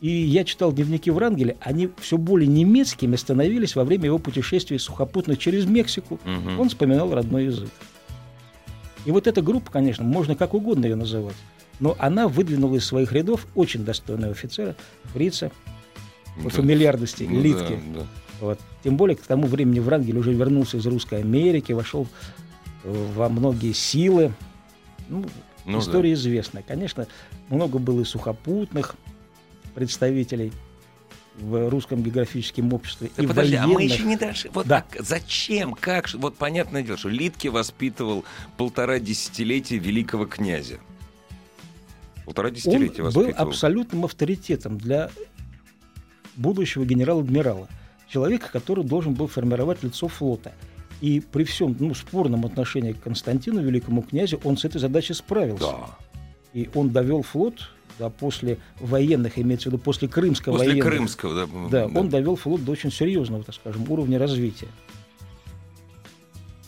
И 0.00 0.08
я 0.10 0.44
читал 0.44 0.72
дневники 0.72 1.10
Врангеля, 1.10 1.56
они 1.60 1.88
все 2.00 2.18
более 2.18 2.48
немецкими 2.48 3.16
становились 3.16 3.76
во 3.76 3.84
время 3.84 4.06
его 4.06 4.18
путешествий 4.18 4.78
сухопутных 4.78 5.38
через 5.38 5.64
Мексику. 5.64 6.20
Мгм. 6.24 6.60
Он 6.60 6.68
вспоминал 6.68 7.14
родной 7.14 7.46
язык. 7.46 7.70
И 9.06 9.10
вот 9.10 9.26
эта 9.26 9.40
группа, 9.40 9.70
конечно, 9.70 10.04
можно 10.04 10.34
как 10.34 10.52
угодно 10.52 10.84
ее 10.84 10.96
называть, 10.96 11.36
но 11.78 11.94
она 11.98 12.26
выдвинула 12.28 12.76
из 12.76 12.84
своих 12.84 13.12
рядов 13.12 13.46
очень 13.54 13.84
достойного 13.84 14.32
офицера, 14.32 14.74
фрица, 15.04 15.52
по 16.36 16.44
Да. 16.44 16.50
фамильярности, 16.50 17.26
Ну 17.28 17.40
Литки. 17.40 17.78
да, 17.94 18.00
да. 18.00 18.06
Вот. 18.40 18.60
Тем 18.84 18.96
более 18.96 19.16
к 19.16 19.22
тому 19.22 19.46
времени 19.46 19.80
Врангель 19.80 20.16
уже 20.18 20.32
вернулся 20.32 20.76
из 20.76 20.86
Русской 20.86 21.20
Америки, 21.20 21.72
вошел 21.72 22.06
во 22.84 23.28
многие 23.28 23.72
силы. 23.72 24.32
Ну, 25.08 25.24
Ну 25.64 25.78
история 25.80 26.12
известная. 26.12 26.62
Конечно, 26.62 27.06
много 27.48 27.78
было 27.78 28.02
и 28.02 28.04
сухопутных 28.04 28.94
представителей 29.74 30.52
в 31.38 31.68
русском 31.68 32.02
географическом 32.02 32.72
обществе. 32.72 33.10
Да 33.16 33.22
и 33.22 33.26
подожди, 33.26 33.56
а 33.56 33.66
мы 33.66 33.74
военных. 33.74 33.94
еще 33.98 34.06
не 34.06 34.16
дошли. 34.16 34.50
Вот 34.54 34.66
Да. 34.66 34.84
зачем? 35.00 35.74
Как? 35.74 36.08
Вот 36.14 36.36
понятное 36.36 36.82
дело, 36.82 36.96
что 36.96 37.08
Литке 37.08 37.50
воспитывал 37.50 38.24
полтора 38.56 38.98
десятилетия 39.00 39.76
великого 39.78 40.24
князя. 40.26 40.78
Полтора 42.24 42.48
Он 42.48 42.54
десятилетия 42.54 43.02
был 43.02 43.10
воспитывал. 43.10 43.48
абсолютным 43.48 44.04
авторитетом 44.04 44.78
для 44.78 45.10
будущего 46.36 46.84
генерала-адмирала. 46.84 47.68
Человека, 48.08 48.48
который 48.52 48.84
должен 48.84 49.14
был 49.14 49.26
формировать 49.26 49.82
лицо 49.82 50.08
флота. 50.08 50.52
И 51.00 51.20
при 51.20 51.44
всем 51.44 51.76
ну, 51.78 51.94
спорном 51.94 52.46
отношении 52.46 52.92
к 52.92 53.00
Константину, 53.00 53.60
великому 53.60 54.02
князю, 54.02 54.40
он 54.44 54.56
с 54.56 54.64
этой 54.64 54.80
задачей 54.80 55.14
справился. 55.14 55.64
Да. 55.64 55.98
И 56.54 56.70
он 56.74 56.90
довел 56.90 57.22
флот 57.22 57.70
да, 57.98 58.10
после 58.10 58.58
военных, 58.80 59.38
имеется 59.38 59.68
в 59.68 59.72
виду 59.72 59.82
после 59.82 60.08
крымского 60.08 60.54
После 60.54 60.68
военных. 60.68 60.86
Крымского, 60.86 61.34
да. 61.34 61.68
Да, 61.70 61.98
он 61.98 62.08
довел 62.08 62.36
флот 62.36 62.64
до 62.64 62.72
очень 62.72 62.92
серьезного, 62.92 63.42
так 63.42 63.54
скажем, 63.54 63.90
уровня 63.90 64.18
развития. 64.18 64.68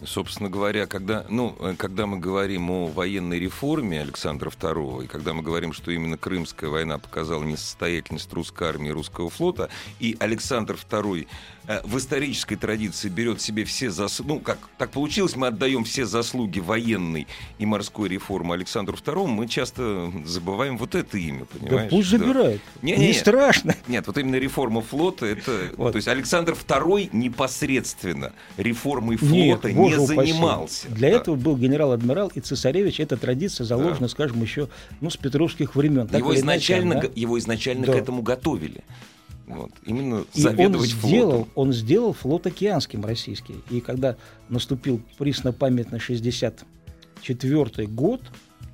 Собственно 0.05 0.49
говоря, 0.49 0.87
когда, 0.87 1.25
ну, 1.29 1.57
э, 1.59 1.75
когда 1.77 2.07
мы 2.07 2.19
говорим 2.19 2.71
о 2.71 2.87
военной 2.87 3.41
реформе 3.41 4.01
Александра 4.01 4.51
II, 4.51 5.05
и 5.05 5.07
когда 5.09 5.35
мы 5.35 5.43
говорим, 5.43 5.73
что 5.73 5.91
именно 5.91 6.17
Крымская 6.17 6.71
война 6.71 6.99
показала 6.99 7.43
несостоятельность 7.43 8.33
русской 8.33 8.69
армии 8.69 8.89
и 8.89 8.93
русского 8.93 9.29
флота, 9.29 9.71
и 9.99 10.17
Александр 10.21 10.77
II 10.89 11.27
э, 11.67 11.81
в 11.83 11.99
исторической 11.99 12.55
традиции 12.55 13.09
берет 13.09 13.41
себе 13.41 13.65
все 13.65 13.91
заслуги, 13.91 14.29
ну, 14.29 14.41
как 14.41 14.59
так 14.79 14.91
получилось, 14.91 15.35
мы 15.35 15.49
отдаем 15.49 15.83
все 15.83 16.07
заслуги 16.07 16.61
военной 16.61 17.27
и 17.59 17.67
морской 17.67 18.09
реформы 18.09 18.55
Александру 18.55 18.97
II, 18.97 19.27
мы 19.27 19.49
часто 19.49 20.13
забываем 20.25 20.79
вот 20.79 20.95
это 20.95 21.19
имя, 21.19 21.45
понимаешь? 21.47 21.91
да 21.91 21.97
пусть 21.97 22.09
забирает. 22.09 22.61
Не, 22.83 22.97
Не, 22.97 23.09
не, 23.09 23.13
страшно. 23.15 23.75
Нет, 23.89 24.07
вот 24.07 24.17
именно 24.17 24.37
реформа 24.37 24.81
флота, 24.81 25.27
это... 25.27 25.71
Вот. 25.77 25.93
То 25.93 25.97
есть 25.97 26.09
Александр 26.09 26.53
II 26.53 27.11
непосредственно 27.13 28.33
реформой 28.57 29.19
Нет, 29.21 29.61
флота 29.61 29.69
боже 29.75 29.88
не 29.88 29.88
упаси. 29.97 30.33
занимался. 30.33 30.89
Для 30.89 31.11
Да. 31.11 31.17
этого 31.17 31.35
был 31.37 31.57
генерал-адмирал 31.57 32.29
и 32.35 32.41
цесаревич. 32.41 33.01
Эта 33.01 33.17
традиция 33.17 33.65
заложена, 33.65 34.09
скажем, 34.09 34.43
еще 34.43 34.69
ну, 35.01 35.09
с 35.11 35.17
петровских 35.17 35.75
времен. 35.77 36.07
Так 36.09 36.21
его 36.21 36.33
иначе, 36.35 36.41
изначально, 36.75 36.93
она- 36.99 37.01
г- 37.03 37.13
его 37.15 37.39
изначально 37.39 37.87
Да. 37.87 37.93
к 37.93 37.97
этому 37.97 38.23
готовили. 38.23 38.85
Вот. 39.47 39.71
Именно 39.87 40.25
И 40.35 40.45
он 40.45 40.53
заведовать 40.53 40.91
сделал, 40.91 41.31
флотом. 41.31 41.49
он 41.55 41.73
сделал 41.73 42.13
флот 42.13 42.47
океанским 42.47 43.05
российский. 43.05 43.55
И 43.71 43.81
когда 43.81 44.17
наступил 44.51 45.01
преснопамятный 45.17 45.99
64 46.01 47.87
год, 47.87 48.21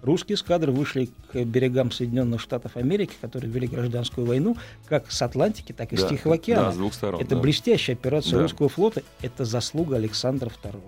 русские 0.04 0.36
эскадры 0.36 0.70
вышли 0.70 1.08
к 1.32 1.42
берегам 1.44 1.90
Соединенных 1.90 2.40
Штатов 2.40 2.76
Америки, 2.76 3.14
которые 3.20 3.50
вели 3.50 3.66
гражданскую 3.66 4.26
войну, 4.26 4.56
как 4.88 5.10
с 5.10 5.20
Атлантики, 5.22 5.72
так 5.72 5.92
и 5.92 5.96
с 5.96 6.02
Да, 6.02 6.08
Тихого 6.08 6.34
океана. 6.36 6.66
да, 6.66 6.72
с 6.72 6.76
двух 6.76 6.94
сторон, 6.94 7.20
Это 7.20 7.34
да. 7.36 7.40
блестящая 7.40 7.96
операция 7.96 8.32
Да. 8.36 8.42
русского 8.42 8.68
флота. 8.68 9.02
Это 9.22 9.44
заслуга 9.44 9.96
Александра 9.96 10.50
II. 10.62 10.80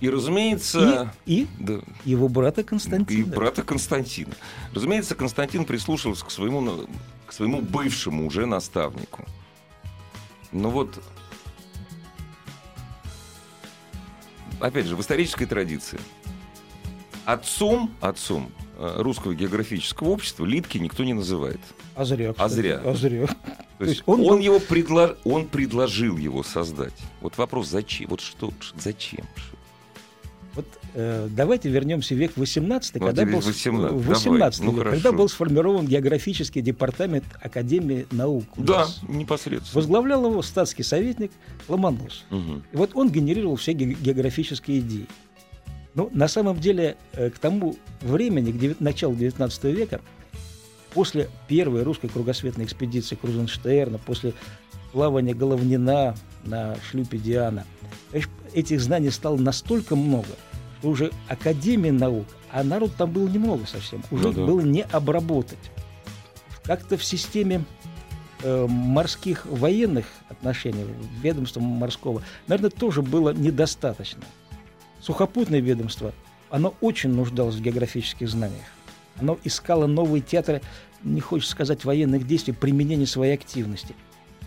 И, 0.00 0.10
разумеется... 0.10 1.12
И, 1.24 1.46
да, 1.58 1.80
и 2.04 2.10
его 2.10 2.28
брата 2.28 2.60
и 2.60 2.64
Константина. 2.64 3.26
брата 3.34 3.62
Константина. 3.62 4.34
Разумеется, 4.74 5.14
Константин 5.14 5.64
прислушивался 5.64 6.24
к 6.24 6.30
своему, 6.30 6.86
к 7.26 7.32
своему 7.32 7.62
бывшему 7.62 8.26
уже 8.26 8.44
наставнику. 8.46 9.24
Но 10.52 10.70
вот, 10.70 11.02
опять 14.60 14.86
же, 14.86 14.96
в 14.96 15.00
исторической 15.00 15.46
традиции 15.46 15.98
отцом, 17.26 17.90
отцом 18.00 18.50
э, 18.78 18.94
русского 19.02 19.34
географического 19.34 20.08
общества 20.08 20.46
Литки 20.46 20.78
никто 20.78 21.04
не 21.04 21.12
называет. 21.12 21.60
А 21.94 22.04
зря. 22.04 22.30
А 22.30 22.32
кстати, 22.32 22.52
зря. 22.54 22.80
А 22.84 22.94
зря. 22.94 23.26
То 23.78 23.84
есть 23.84 23.96
есть 23.96 24.02
он, 24.06 24.20
он 24.20 24.26
был- 24.26 24.38
его 24.38 24.56
предло- 24.58 25.18
он 25.24 25.46
предложил 25.46 26.16
его 26.16 26.42
создать. 26.42 26.94
Вот 27.20 27.36
вопрос, 27.36 27.68
зачем? 27.68 28.08
Вот 28.08 28.20
что, 28.20 28.52
зачем? 28.78 29.26
Вот 30.54 30.64
э, 30.94 31.28
давайте 31.30 31.68
вернемся 31.68 32.14
в 32.14 32.18
век 32.18 32.32
18, 32.36 32.94
Вот 32.94 33.06
когда 33.06 33.26
был, 33.26 33.40
18, 33.40 34.06
18 34.06 34.60
давай, 34.60 34.72
ну, 34.72 34.72
век, 34.72 34.78
хорошо. 34.86 34.96
когда 35.02 35.12
был 35.12 35.28
сформирован 35.28 35.86
географический 35.86 36.62
департамент 36.62 37.24
Академии 37.42 38.06
наук. 38.10 38.44
Да, 38.56 38.80
нас. 38.80 39.00
непосредственно. 39.06 39.74
Возглавлял 39.74 40.24
его 40.30 40.40
статский 40.40 40.82
советник 40.82 41.30
Ломонос. 41.68 42.24
Мгм. 42.30 42.62
И 42.72 42.76
вот 42.76 42.92
он 42.94 43.10
генерировал 43.10 43.56
все 43.56 43.72
ге- 43.74 43.92
географические 44.00 44.78
идеи. 44.78 45.06
Ну, 45.96 46.10
на 46.12 46.28
самом 46.28 46.60
деле, 46.60 46.96
э, 47.14 47.30
к 47.30 47.38
тому 47.38 47.74
времени, 48.02 48.52
к 48.52 48.80
началу 48.80 49.14
XIX 49.14 49.72
века, 49.72 50.00
после 50.92 51.28
первой 51.48 51.82
русской 51.82 52.08
кругосветной 52.08 52.66
экспедиции 52.66 53.16
Крузенштерна, 53.16 53.98
после 53.98 54.34
плавания 54.92 55.34
Головнина 55.34 56.14
на 56.44 56.76
шлюпе 56.88 57.16
Диана, 57.18 57.64
этих 58.52 58.80
знаний 58.80 59.10
стало 59.10 59.38
настолько 59.38 59.96
много, 59.96 60.28
что 60.78 60.90
уже 60.90 61.10
Академия 61.28 61.92
наук, 61.92 62.26
а 62.52 62.62
народ 62.62 62.92
там 62.96 63.10
было 63.10 63.26
немного 63.26 63.66
совсем, 63.66 64.02
уже 64.10 64.24
Ну 64.24 64.30
их 64.30 64.36
да. 64.36 64.46
было 64.46 64.60
не 64.60 64.82
обработать. 64.82 65.58
Как-то 66.62 66.96
в 66.96 67.04
системе 67.04 67.64
э, 68.42 68.66
морских 68.68 69.46
военных 69.46 70.06
отношений, 70.28 70.84
ведомства 71.22 71.60
морского, 71.60 72.22
наверное, 72.46 72.70
тоже 72.70 73.02
было 73.02 73.32
недостаточно. 73.32 74.24
Сухопутное 75.06 75.60
ведомство, 75.60 76.12
оно 76.50 76.74
очень 76.80 77.10
нуждалось 77.10 77.54
в 77.54 77.60
географических 77.60 78.28
знаниях. 78.28 78.64
Оно 79.20 79.38
искало 79.44 79.86
новые 79.86 80.20
театры, 80.20 80.62
не 81.04 81.20
хочется 81.20 81.52
сказать 81.52 81.84
военных 81.84 82.26
действий, 82.26 82.52
применения 82.52 83.06
своей 83.06 83.34
активности. 83.34 83.94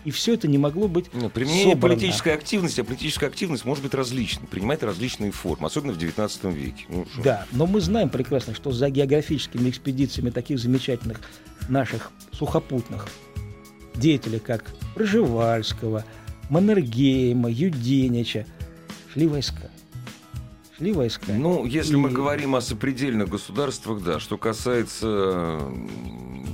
И 0.04 0.10
все 0.10 0.34
это 0.34 0.48
не 0.48 0.58
могло 0.58 0.86
быть 0.86 1.06
Ну, 1.14 1.30
Применение 1.30 1.72
собрано. 1.74 1.94
политической 1.94 2.34
активности, 2.34 2.82
а 2.82 2.84
политическая 2.84 3.26
активность 3.28 3.64
может 3.64 3.82
быть 3.82 3.94
различной, 3.94 4.46
принимает 4.48 4.82
различные 4.82 5.30
формы, 5.30 5.66
особенно 5.66 5.94
в 5.94 5.98
XIX 5.98 6.52
веке. 6.52 6.84
Ну, 6.90 7.06
что? 7.10 7.22
Да, 7.22 7.46
но 7.52 7.66
мы 7.66 7.80
знаем 7.80 8.10
прекрасно, 8.10 8.54
что 8.54 8.70
за 8.70 8.90
географическими 8.90 9.70
экспедициями 9.70 10.28
таких 10.28 10.58
замечательных 10.58 11.22
наших 11.70 12.10
сухопутных 12.32 13.08
деятелей, 13.94 14.40
как 14.40 14.64
Пржевальского, 14.94 16.04
Маннергейма, 16.50 17.50
Юденича, 17.50 18.44
шли 19.10 19.26
войска. 19.26 19.70
Шли 20.80 20.92
войска. 20.92 21.26
Ну, 21.32 21.66
если 21.66 21.92
И- 21.92 21.96
мы 21.96 22.08
говорим 22.08 22.54
о 22.54 22.62
сопредельных 22.62 23.28
государствах, 23.28 24.02
да. 24.02 24.18
Что 24.18 24.38
касается 24.38 25.60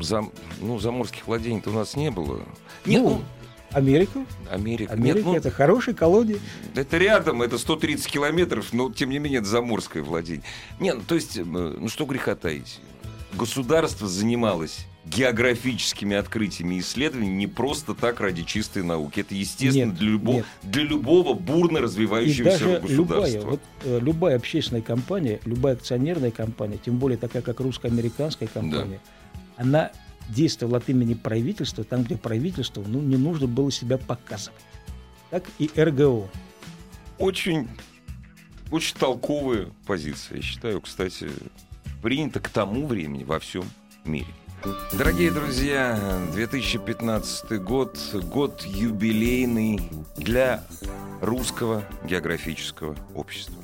зам- 0.01 0.33
ну, 0.61 0.81
заморских 0.81 1.29
владений-то 1.29 1.71
у 1.71 1.75
нас 1.75 1.95
не 1.95 2.11
было. 2.11 2.41
Нет, 2.85 3.03
Ну, 3.03 3.09
ну, 3.11 3.23
Америка. 3.71 4.27
Америка. 4.51 4.93
Америка 4.93 5.17
Нет, 5.19 5.25
ну, 5.27 5.37
это 5.37 5.53
хорошая 5.53 5.95
колония. 5.95 6.39
Это 6.75 6.99
рядом, 6.99 7.41
это 7.41 7.57
130 7.57 8.09
километров, 8.11 8.73
но 8.73 8.91
тем 8.91 9.11
не 9.11 9.21
менее 9.21 9.39
это 9.39 9.49
заморское 9.49 10.03
владение. 10.03 10.43
Нет, 10.81 10.97
ну, 10.97 11.03
то 11.07 11.15
есть, 11.15 11.37
ну 11.45 11.89
что 11.89 12.05
греха 12.05 12.35
таить. 12.35 12.81
Государство 13.33 14.09
занималось 14.09 14.87
географическими 15.07 16.17
открытиями 16.17 16.77
и 16.77 16.81
исследованиями 16.81 17.37
не 17.37 17.47
просто 17.47 17.95
так 17.95 18.21
ради 18.21 18.43
чистой 18.43 18.83
науки. 18.83 19.21
Это 19.21 19.35
естественно 19.35 19.91
Нет, 19.91 19.99
для, 19.99 20.09
любого, 20.09 20.37
нет. 20.37 20.47
для 20.63 20.83
любого 20.83 21.35
бурно 21.35 21.79
И 21.79 21.81
развивающегося 21.83 22.59
даже 22.59 22.83
любая, 22.89 23.21
государства. 23.21 23.51
вот, 23.51 23.61
э, 23.85 24.01
любая 24.01 24.37
общественная 24.37 24.83
компания, 24.83 25.41
любая 25.45 25.75
акционерная 25.75 26.33
компания, 26.33 26.79
тем 26.85 26.99
более 26.99 27.19
такая, 27.19 27.43
как 27.43 27.61
русско-американская 27.61 28.49
компания, 28.49 29.01
она 29.57 29.93
действовала 30.29 30.79
от 30.79 30.89
имени 30.89 31.15
правительства, 31.15 31.85
там, 31.85 32.03
где 32.03 32.17
правительству 32.17 32.85
ну, 32.87 33.01
не 33.01 33.17
нужно 33.17 33.47
было 33.47 33.71
себя 33.71 33.99
показывать. 33.99 34.59
Так 35.31 35.45
и 35.59 35.71
РГО. 35.77 36.29
Очень, 37.19 37.69
очень 38.73 38.97
толковая 38.97 39.69
позиция. 39.87 40.39
Я 40.39 40.43
считаю, 40.43 40.81
кстати, 40.81 41.31
принято 42.03 42.41
к 42.41 42.49
тому 42.49 42.87
времени 42.87 43.23
во 43.23 43.39
всем 43.39 43.65
мире. 44.05 44.27
Дорогие 44.93 45.31
друзья, 45.31 45.99
2015 46.33 47.63
год, 47.63 47.99
год 48.33 48.63
юбилейный 48.67 49.91
для 50.17 50.65
русского 51.21 51.85
географического 52.05 52.97
общества. 53.15 53.63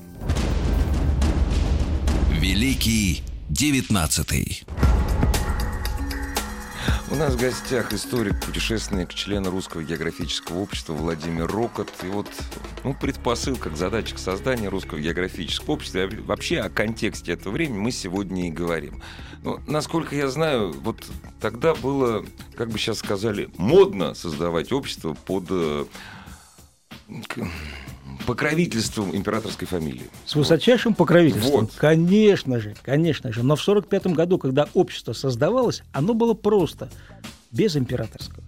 Великий 2.30 3.22
девятнадцатый. 3.48 4.64
У 7.12 7.14
нас 7.14 7.34
в 7.34 7.38
гостях 7.38 7.92
историк, 7.92 8.40
путешественник, 8.40 9.12
член 9.12 9.46
Русского 9.46 9.82
географического 9.82 10.60
общества 10.60 10.94
Владимир 10.94 11.46
Рокот. 11.46 11.92
И 12.02 12.06
вот 12.06 12.26
ну, 12.84 12.94
предпосылка 12.94 13.68
к 13.68 13.76
задаче 13.76 14.14
к 14.14 14.18
созданию 14.18 14.70
Русского 14.70 14.98
географического 14.98 15.72
общества, 15.72 16.08
вообще 16.24 16.60
о 16.60 16.70
контексте 16.70 17.32
этого 17.32 17.52
времени 17.52 17.76
мы 17.76 17.90
сегодня 17.90 18.48
и 18.48 18.50
говорим. 18.50 19.02
Ну, 19.42 19.60
насколько 19.66 20.16
я 20.16 20.28
знаю, 20.28 20.72
вот 20.72 21.04
тогда 21.38 21.74
было, 21.74 22.24
как 22.56 22.70
бы 22.70 22.78
сейчас 22.78 23.00
сказали, 23.00 23.50
модно 23.58 24.14
создавать 24.14 24.72
общество 24.72 25.12
под 25.12 25.44
э, 25.50 25.84
покровительством 28.22 29.14
императорской 29.14 29.66
фамилии. 29.66 30.08
С 30.24 30.34
высочайшим 30.34 30.94
покровительством. 30.94 31.62
Вот. 31.62 31.72
Конечно 31.76 32.60
же, 32.60 32.74
конечно 32.82 33.32
же. 33.32 33.42
Но 33.42 33.56
в 33.56 33.60
1945 33.60 34.14
году, 34.16 34.38
когда 34.38 34.68
общество 34.74 35.12
создавалось, 35.12 35.82
оно 35.92 36.14
было 36.14 36.34
просто, 36.34 36.88
без 37.50 37.76
императорского. 37.76 38.42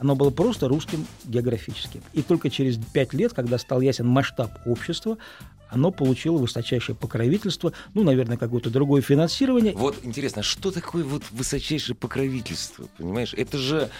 Оно 0.00 0.14
было 0.14 0.30
просто 0.30 0.68
русским 0.68 1.06
географическим. 1.24 2.02
И 2.12 2.22
только 2.22 2.50
через 2.50 2.76
пять 2.76 3.12
лет, 3.14 3.32
когда 3.34 3.58
стал 3.58 3.80
ясен 3.80 4.06
масштаб 4.06 4.52
общества, 4.64 5.18
оно 5.70 5.90
получило 5.90 6.38
высочайшее 6.38 6.96
покровительство, 6.96 7.72
ну, 7.94 8.02
наверное, 8.02 8.36
какое-то 8.36 8.70
другое 8.70 9.02
финансирование. 9.02 9.74
Вот 9.74 9.96
интересно, 10.02 10.40
а 10.40 10.42
что 10.42 10.70
такое 10.70 11.04
вот 11.04 11.24
высочайшее 11.30 11.96
покровительство? 11.96 12.88
Понимаешь, 12.96 13.34
это 13.34 13.58
же 13.58 13.90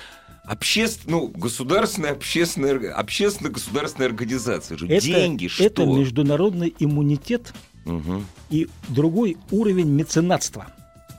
общественная, 0.49 1.21
ну, 1.21 1.29
государственная 1.29 2.13
общественная, 2.13 2.93
общественно-государственная 2.95 4.09
организация. 4.09 4.77
Же 4.79 4.87
Это, 4.89 5.05
деньги, 5.05 5.49
что? 5.49 5.63
это 5.65 5.85
международный 5.85 6.75
иммунитет 6.79 7.53
Мгм. 7.85 8.25
и 8.51 8.69
другой 8.89 9.37
уровень 9.51 9.89
меценатства. 9.91 10.67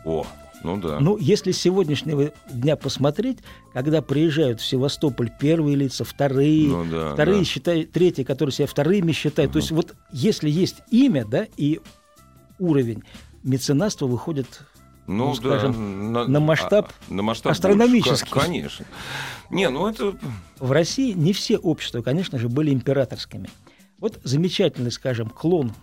О, 0.05 0.25
ну 0.63 0.77
да. 0.77 0.99
Ну, 0.99 1.17
если 1.17 1.51
с 1.51 1.61
сегодняшнего 1.61 2.31
дня 2.51 2.75
посмотреть, 2.75 3.39
когда 3.73 4.01
приезжают 4.01 4.61
в 4.61 4.65
Севастополь 4.65 5.31
первые 5.39 5.75
лица, 5.75 6.03
вторые, 6.03 6.67
Ну 6.67 6.85
да, 6.85 7.13
вторые 7.13 7.39
да. 7.39 7.45
считают, 7.45 7.91
третьи, 7.91 8.23
которые 8.23 8.53
себя 8.53 8.67
вторыми 8.67 9.11
считают. 9.11 9.51
То 9.53 9.59
есть 9.59 9.71
вот 9.71 9.95
если 10.11 10.49
есть 10.49 10.77
имя, 10.91 11.25
да, 11.25 11.45
и 11.55 11.79
уровень 12.57 13.03
меценатства 13.43 14.05
выходит 14.05 14.61
ну, 15.09 15.29
ну, 15.33 15.41
да, 15.41 15.59
скажем, 15.59 16.13
на 16.13 16.39
масштаб 16.39 16.91
а, 17.09 17.13
на 17.13 17.23
масштаб 17.23 17.51
астрономический. 17.51 18.31
больше, 18.31 18.47
конечно. 18.47 18.85
Не, 19.49 19.69
ну 19.69 19.87
это... 19.87 20.15
В 20.59 20.71
России 20.71 21.13
не 21.13 21.33
все 21.33 21.57
общества, 21.57 22.01
конечно 22.03 22.37
же, 22.37 22.47
были 22.47 22.71
императорскими. 22.71 23.49
Вот 23.97 24.19
замечательный, 24.23 24.91
скажем, 24.91 25.29
клон 25.29 25.73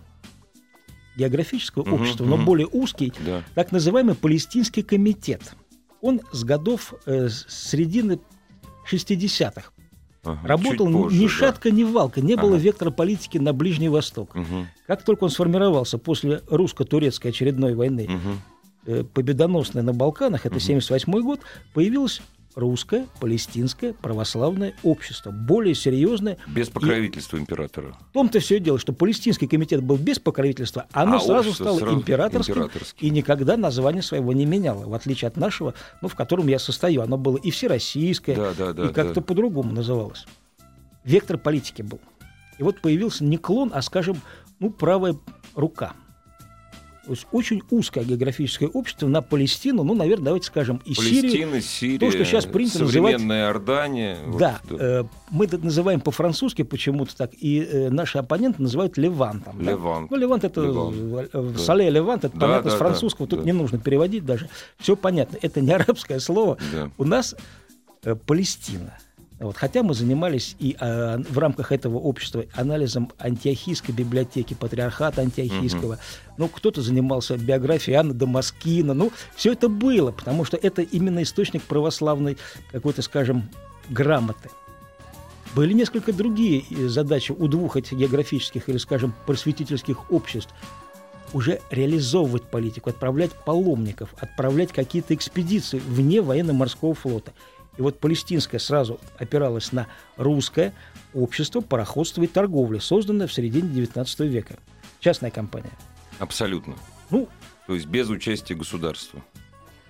географического 1.17 1.83
Мгм, 1.83 1.93
общества, 1.93 2.25
но 2.25 2.37
мгм. 2.37 2.45
более 2.45 2.67
узкий, 2.67 3.11
Да. 3.25 3.43
так 3.53 3.71
называемый 3.73 4.15
Палестинский 4.15 4.81
комитет. 4.83 5.55
Он 6.01 6.21
с 6.31 6.43
годов 6.45 6.93
э, 7.05 7.27
с 7.27 7.45
середины 7.49 8.19
60-х 8.89 9.71
Ага, 10.23 10.39
работал 10.47 10.89
позже, 10.91 11.17
ни 11.17 11.23
да. 11.23 11.29
шатка, 11.29 11.71
ни 11.71 11.83
валка, 11.83 12.21
не 12.21 12.35
было 12.35 12.55
Ага. 12.55 12.63
вектора 12.63 12.91
политики 12.91 13.37
на 13.39 13.51
Ближний 13.51 13.89
Восток. 13.89 14.33
Мгм, 14.35 14.67
Как 14.85 15.03
только 15.03 15.25
он 15.25 15.31
сформировался 15.31 15.97
после 15.97 16.41
русско-турецкой 16.49 17.29
очередной 17.29 17.75
войны, 17.75 18.05
мгм. 18.07 18.41
Э, 18.87 19.03
победоносной 19.03 19.83
на 19.83 19.93
Балканах, 19.93 20.45
это 20.47 20.59
78 20.59 21.11
год, 21.21 21.41
появилось 21.75 22.21
русское, 22.55 23.05
палестинское 23.19 23.93
православное 23.93 24.73
общество, 24.81 25.29
более 25.29 25.75
серьезное. 25.75 26.37
Без 26.47 26.69
покровительства 26.69 27.37
императора. 27.37 27.95
В 28.09 28.13
том-то 28.13 28.39
все 28.39 28.57
и 28.57 28.59
дело, 28.59 28.79
что 28.79 28.93
палестинский 28.93 29.47
комитет 29.47 29.83
был 29.83 29.97
без 29.97 30.17
покровительства, 30.17 30.87
оно 30.91 31.17
А 31.17 31.19
сразу 31.19 31.53
стало 31.53 31.77
сразу 31.77 31.93
императорским, 31.95 32.55
императорским. 32.55 33.07
и 33.07 33.11
никогда 33.11 33.57
название 33.57 34.01
своего 34.01 34.33
не 34.33 34.47
меняло, 34.47 34.87
в 34.87 34.93
отличие 34.95 35.27
от 35.27 35.37
нашего, 35.37 35.75
ну, 36.01 36.07
в 36.07 36.15
котором 36.15 36.47
я 36.47 36.57
состою. 36.57 37.01
Оно 37.03 37.17
было 37.19 37.37
и 37.37 37.51
всероссийское, 37.51 38.35
Да, 38.35 38.53
да, 38.57 38.73
да, 38.73 38.85
и 38.85 38.93
как-то 38.93 39.15
да. 39.15 39.21
по-другому 39.21 39.71
называлось. 39.71 40.25
Вектор 41.03 41.37
политики 41.37 41.83
был. 41.83 41.99
И 42.57 42.63
вот 42.63 42.81
появился 42.81 43.23
не 43.23 43.37
клон, 43.37 43.69
а, 43.71 43.83
скажем, 43.83 44.17
ну, 44.59 44.71
правая 44.71 45.15
рука. 45.53 45.93
То 47.07 47.13
есть 47.13 47.25
очень 47.31 47.61
узкое 47.69 48.03
географическое 48.03 48.67
общество 48.67 49.07
на 49.07 49.21
Палестину, 49.21 49.83
ну, 49.85 49.95
наверное, 49.95 50.25
давайте 50.25 50.47
скажем, 50.47 50.81
и 50.83 50.93
Сирию. 50.93 51.21
Палестина, 51.21 51.61
Сирия, 51.61 51.99
то, 51.99 52.11
что 52.11 52.25
сейчас 52.25 52.45
принято 52.45 52.79
называть- 52.79 53.13
современная 53.13 53.45
Иордания. 53.47 54.17
вот, 54.25 54.37
Да, 54.39 54.59
э, 54.69 55.03
мы 55.31 55.45
это 55.45 55.57
называем 55.57 56.01
по-французски 56.01 56.63
почему-то 56.63 57.15
так, 57.15 57.31
и 57.39 57.61
э, 57.61 57.89
наши 57.89 58.17
оппоненты 58.17 58.61
называют 58.61 58.97
Левантом. 58.97 59.57
да. 59.63 59.71
Левант. 59.71 60.11
Ну, 60.11 60.17
Левант 60.17 60.43
это 60.43 60.61
Левант. 60.61 60.95
э, 61.33 61.51
Да. 61.53 61.57
Сале 61.59 61.89
Левант, 61.89 62.25
это 62.25 62.35
Да, 62.37 62.45
понятно, 62.47 62.63
да, 62.63 62.69
с 62.69 62.73
да, 62.73 62.85
французского 62.85 63.25
тут 63.25 63.39
да. 63.39 63.45
не 63.45 63.53
нужно 63.53 63.79
переводить 63.79 64.25
даже. 64.25 64.49
Все 64.77 64.97
понятно. 64.97 65.37
Это 65.41 65.61
не 65.61 65.71
арабское 65.71 66.19
слово. 66.19 66.57
Да. 66.73 66.91
У 66.97 67.05
нас 67.05 67.35
э, 68.03 68.15
Палестина. 68.15 68.97
Вот. 69.39 69.55
Хотя 69.55 69.83
мы 69.83 69.93
занимались 69.93 70.55
и 70.57 70.75
э, 70.79 71.17
в 71.29 71.37
рамках 71.37 71.71
этого 71.71 71.97
общества 71.97 72.45
анализом 72.53 73.11
антиохийской 73.19 73.93
библиотеки, 73.93 74.55
патриархата 74.55 75.21
антиохийского. 75.21 75.93
Угу. 75.93 76.01
Ну, 76.37 76.47
кто-то 76.47 76.81
занимался 76.81 77.37
биографией 77.37 77.97
Анны 77.97 78.13
Дамаскина. 78.13 78.93
Ну, 78.93 79.11
все 79.35 79.51
это 79.51 79.69
было, 79.69 80.11
потому 80.11 80.43
что 80.43 80.57
это 80.57 80.81
именно 80.81 81.21
источник 81.21 81.61
православной 81.63 82.37
какой-то, 82.71 83.03
скажем, 83.03 83.49
грамоты. 83.89 84.49
Были 85.55 85.73
несколько 85.73 86.13
другие 86.13 86.63
э, 86.71 86.87
задачи 86.87 87.31
у 87.31 87.47
двух 87.47 87.77
этих 87.77 87.97
географических 87.97 88.67
или, 88.69 88.77
скажем, 88.77 89.13
просветительских 89.27 90.11
обществ 90.11 90.53
уже 91.33 91.61
реализовывать 91.69 92.43
политику, 92.43 92.89
отправлять 92.89 93.31
паломников, 93.33 94.13
отправлять 94.19 94.71
какие-то 94.71 95.13
экспедиции 95.13 95.79
вне 95.79 96.21
военно-морского 96.21 96.93
флота. 96.93 97.33
И 97.77 97.81
вот 97.81 97.99
палестинская 97.99 98.59
сразу 98.59 98.99
опиралась 99.17 99.71
на 99.71 99.87
русское 100.15 100.73
общество 101.13 101.61
пароходства 101.61 102.23
и 102.23 102.27
торговли, 102.27 102.79
созданное 102.79 103.27
в 103.27 103.33
середине 103.33 103.69
XIX 103.69 104.27
века. 104.27 104.57
Частная 104.99 105.31
компания. 105.31 105.71
Абсолютно. 106.19 106.75
Ну, 107.09 107.29
То 107.67 107.75
есть 107.75 107.85
без 107.85 108.09
участия 108.09 108.55
государства. 108.55 109.23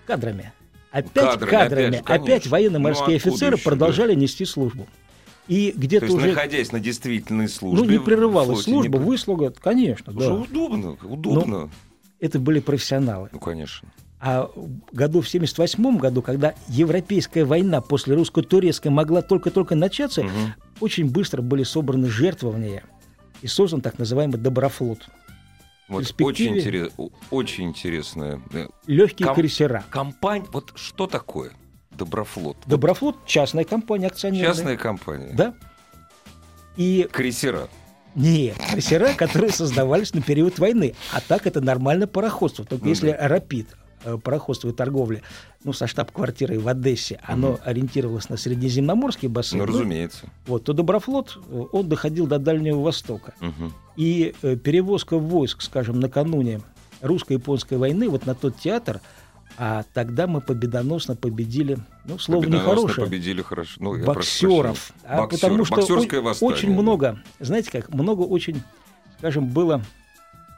Кадрами. 0.05 0.51
Опять 0.91 1.13
кадрами, 1.13 1.49
кадрами. 1.49 1.97
Опять, 1.97 2.21
опять 2.21 2.47
военно-морские 2.47 3.21
ну, 3.23 3.31
офицеры 3.31 3.57
продолжали 3.57 4.13
да? 4.13 4.21
нести 4.21 4.45
службу. 4.45 4.87
И 5.47 5.73
где-то 5.75 6.11
уже... 6.11 6.27
находясь 6.27 6.71
на 6.71 6.79
действительной 6.79 7.47
службе... 7.47 7.85
Ну, 7.85 7.91
не 7.91 7.99
прерывалась 7.99 8.63
служба, 8.63 8.97
не... 8.97 9.05
выслуга, 9.05 9.51
конечно, 9.51 10.11
да. 10.11 10.33
удобно, 10.33 10.97
удобно. 11.03 11.45
Но 11.45 11.69
это 12.19 12.39
были 12.39 12.59
профессионалы. 12.59 13.29
Ну, 13.31 13.39
конечно. 13.39 13.89
А 14.19 14.49
году 14.91 15.21
в 15.21 15.29
78 15.29 15.97
году, 15.97 16.21
когда 16.23 16.55
европейская 16.67 17.45
война 17.45 17.81
после 17.81 18.15
русско-турецкой 18.15 18.87
могла 18.87 19.21
только-только 19.21 19.75
начаться, 19.75 20.21
угу. 20.21 20.29
очень 20.79 21.09
быстро 21.09 21.43
были 21.43 21.63
собраны 21.63 22.09
жертвования 22.09 22.83
и 23.41 23.47
создан 23.47 23.81
так 23.81 23.99
называемый 23.99 24.39
Доброфлот. 24.39 25.07
Вот 25.87 26.13
очень, 26.19 26.57
интерес, 26.57 26.91
очень 27.29 27.65
интересная. 27.65 28.41
Легкие 28.87 29.27
Ком- 29.27 29.35
крейсера. 29.35 29.85
Компания, 29.89 30.45
вот 30.51 30.73
что 30.75 31.07
такое 31.07 31.51
Доброфлот? 31.91 32.57
Доброфлот 32.65 33.25
частная 33.25 33.63
компания 33.63 34.07
акционерная. 34.07 34.53
Частная 34.53 34.77
компания. 34.77 35.31
Да. 35.33 35.53
И 36.75 37.07
крейсера. 37.11 37.69
Нет, 38.15 38.57
крейсера, 38.71 39.13
которые 39.13 39.51
создавались 39.51 40.13
на 40.13 40.21
период 40.21 40.59
войны. 40.59 40.95
А 41.13 41.21
так 41.21 41.47
это 41.47 41.61
нормально 41.61 42.07
пароходство. 42.07 42.65
Только 42.65 42.85
ну, 42.85 42.89
если 42.89 43.11
да. 43.11 43.27
«Рапид», 43.27 43.67
э, 44.03 44.17
пароходство 44.17 44.69
и 44.69 44.73
торговля, 44.73 45.21
ну, 45.63 45.73
со 45.73 45.87
штаб-квартирой 45.87 46.57
в 46.57 46.67
Одессе, 46.67 47.19
оно 47.23 47.51
угу. 47.51 47.59
ориентировалось 47.63 48.29
на 48.29 48.37
Средиземноморский 48.37 49.27
бассейн. 49.27 49.59
Ну, 49.59 49.67
разумеется. 49.67 50.27
Вот, 50.45 50.63
то 50.63 50.73
Доброфлот, 50.73 51.39
э, 51.49 51.63
он 51.71 51.89
доходил 51.89 52.27
до 52.27 52.39
Дальнего 52.39 52.81
Востока. 52.81 53.33
Угу. 53.41 53.71
И 53.97 54.33
э, 54.41 54.55
перевозка 54.55 55.17
войск, 55.17 55.61
скажем, 55.61 55.99
накануне 55.99 56.61
русско-японской 57.01 57.77
войны, 57.77 58.09
вот 58.09 58.25
на 58.25 58.35
тот 58.35 58.57
театр– 58.57 59.01
а 59.57 59.83
тогда 59.93 60.27
мы 60.27 60.39
победоносно 60.39 61.15
победили, 61.15 61.79
ну, 62.05 62.19
слово 62.19 62.45
нехорошее. 62.45 63.07
победили 63.07 63.41
хорошо. 63.41 63.73
Ну, 63.79 64.05
боксеров. 64.05 64.93
А 65.03 65.21
Боксер, 65.21 65.39
потому 65.39 65.65
что 65.65 65.77
Боксерское 65.77 66.21
восстание, 66.21 66.55
очень 66.55 66.71
много, 66.71 67.19
знаете 67.39 67.71
как, 67.71 67.89
много 67.91 68.21
очень, 68.21 68.61
скажем, 69.17 69.47
было 69.47 69.81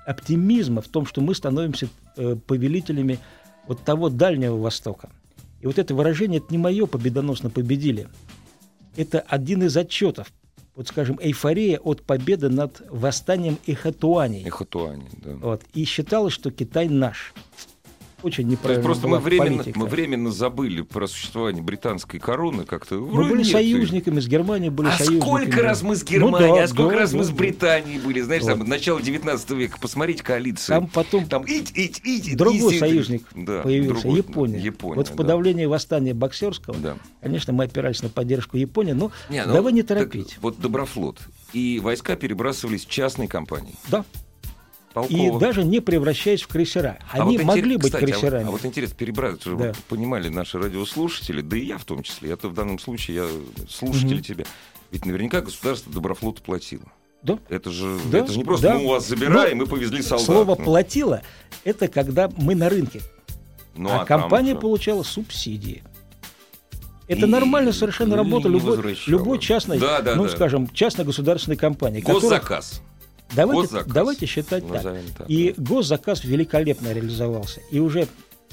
оптимизма 0.09 0.81
в 0.81 0.87
том, 0.87 1.05
что 1.05 1.21
мы 1.21 1.35
становимся 1.35 1.87
э, 2.17 2.35
повелителями 2.47 3.19
вот 3.67 3.83
того 3.83 4.09
Дальнего 4.09 4.57
Востока. 4.57 5.09
И 5.61 5.67
вот 5.67 5.77
это 5.77 5.93
выражение, 5.93 6.39
это 6.39 6.47
не 6.49 6.57
мое 6.57 6.87
победоносно 6.87 7.51
победили. 7.51 8.07
Это 8.95 9.19
один 9.19 9.61
из 9.63 9.77
отчетов. 9.77 10.33
Вот, 10.75 10.87
скажем, 10.87 11.19
эйфория 11.21 11.77
от 11.77 12.01
победы 12.01 12.49
над 12.49 12.81
восстанием 12.89 13.59
Эхатуани. 13.67 14.47
Эхатуани, 14.47 15.09
да. 15.17 15.35
Вот. 15.35 15.61
И 15.73 15.83
считалось, 15.83 16.33
что 16.33 16.49
Китай 16.49 16.89
наш 16.89 17.33
очень 18.23 18.47
неправильно. 18.47 18.61
То 18.61 18.71
есть 18.71 18.83
просто 18.83 19.07
мы 19.07 19.19
временно, 19.19 19.63
мы 19.75 19.85
временно 19.87 20.31
забыли 20.31 20.81
про 20.81 21.07
существование 21.07 21.63
британской 21.63 22.19
короны 22.19 22.65
как-то. 22.65 22.95
Мы 22.95 23.27
были 23.27 23.43
нет. 23.43 23.51
союзниками, 23.51 24.19
с 24.19 24.27
Германией 24.27 24.69
были 24.69 24.87
а 24.87 24.91
союзниками. 24.91 25.21
сколько 25.21 25.61
раз 25.61 25.81
мы 25.81 25.95
с 25.95 26.03
Германией, 26.03 26.49
ну, 26.49 26.55
да, 26.55 26.63
а 26.63 26.67
сколько 26.67 26.91
да, 26.91 26.99
раз 26.99 27.11
да, 27.11 27.17
мы 27.17 27.23
с 27.23 27.29
Британией 27.31 27.99
были, 27.99 28.21
знаешь, 28.21 28.43
вот. 28.43 28.57
там, 28.57 28.67
начало 28.67 29.01
19 29.01 29.49
века, 29.51 29.77
посмотрите 29.79 30.23
коалиции. 30.23 30.67
Там 30.67 30.87
потом 30.87 31.27
там, 31.27 31.43
ить, 31.45 31.71
ить, 31.75 32.01
ить, 32.03 32.37
другой 32.37 32.73
ить, 32.73 32.79
союзник 32.79 33.23
да, 33.35 33.61
появился, 33.61 34.01
другой, 34.01 34.17
Япония. 34.17 34.59
Япония. 34.59 34.95
Вот 34.95 35.07
в 35.09 35.15
подавлении 35.15 35.65
да. 35.65 35.69
восстания 35.69 36.13
боксерского, 36.13 36.75
да. 36.77 36.97
конечно, 37.21 37.53
мы 37.53 37.65
опирались 37.65 38.03
на 38.03 38.09
поддержку 38.09 38.57
Японии, 38.57 38.93
но 38.93 39.11
не, 39.29 39.43
ну, 39.45 39.53
давай 39.53 39.73
не 39.73 39.83
торопить. 39.83 40.29
Так, 40.29 40.43
вот 40.43 40.59
Доброфлот. 40.59 41.19
И 41.53 41.79
войска 41.79 42.15
перебрасывались 42.15 42.85
в 42.85 42.89
частные 42.89 43.27
компании. 43.27 43.73
Да. 43.89 44.05
Толково. 44.93 45.37
И 45.37 45.39
даже 45.39 45.63
не 45.63 45.79
превращаясь 45.81 46.41
в 46.41 46.47
крейсера. 46.47 46.97
А 47.11 47.21
Они 47.21 47.37
а 47.37 47.39
вот 47.39 47.47
могли 47.47 47.75
интерес, 47.75 47.81
быть 47.81 47.93
кстати, 47.93 48.03
крейсерами. 48.05 48.43
А, 48.43 48.45
вот, 48.45 48.49
а 48.49 48.51
вот 48.53 48.65
интересно, 48.65 48.95
перебрать, 48.95 49.41
чтобы 49.41 49.63
да. 49.63 49.73
понимали 49.87 50.29
наши 50.29 50.57
радиослушатели, 50.57 51.41
да 51.41 51.57
и 51.57 51.65
я 51.65 51.77
в 51.77 51.85
том 51.85 52.01
числе. 52.03 52.31
Это 52.31 52.49
в 52.49 52.53
данном 52.53 52.79
случае 52.79 53.17
я 53.17 53.27
слушатель 53.69 54.15
угу. 54.15 54.23
тебя. 54.23 54.45
Ведь 54.91 55.05
наверняка 55.05 55.41
государство 55.41 55.93
Доброфлоту 55.93 56.41
платило. 56.41 56.85
Да. 57.21 57.37
Это 57.49 57.69
же, 57.69 57.99
да, 58.11 58.19
это 58.19 58.31
же 58.31 58.37
не 58.37 58.45
просто 58.45 58.67
да. 58.67 58.75
мы 58.75 58.85
у 58.85 58.89
вас 58.89 59.07
забираем, 59.07 59.57
Но 59.57 59.65
мы 59.65 59.69
повезли 59.69 60.01
солдат. 60.01 60.25
Слово 60.25 60.55
ну. 60.57 60.63
«платило»— 60.63 61.21
это 61.65 61.87
когда 61.87 62.29
мы 62.37 62.55
на 62.55 62.69
рынке. 62.69 63.01
Ну, 63.75 63.89
а, 63.89 64.01
а 64.01 64.05
компания 64.05 64.55
получала 64.55 65.03
субсидии. 65.03 65.83
Это 67.07 67.25
и 67.25 67.29
нормально 67.29 67.73
совершенно 67.73 68.15
работа 68.15 68.47
любой, 68.47 68.95
любой 69.07 69.39
частной, 69.39 69.79
да, 69.79 70.01
да, 70.01 70.15
ну, 70.15 70.25
да. 70.25 70.29
скажем, 70.29 70.69
частно-государственной 70.69 71.57
компании. 71.57 72.01
Госзаказ. 72.01 72.69
Которая, 72.69 72.89
Давайте, 73.35 73.83
давайте 73.85 74.25
считать 74.25 74.67
так. 74.67 74.83
так. 75.17 75.29
И 75.29 75.53
госзаказ 75.57 76.23
великолепно 76.23 76.91
реализовался. 76.91 77.61
И 77.71 77.79
уже 77.79 78.07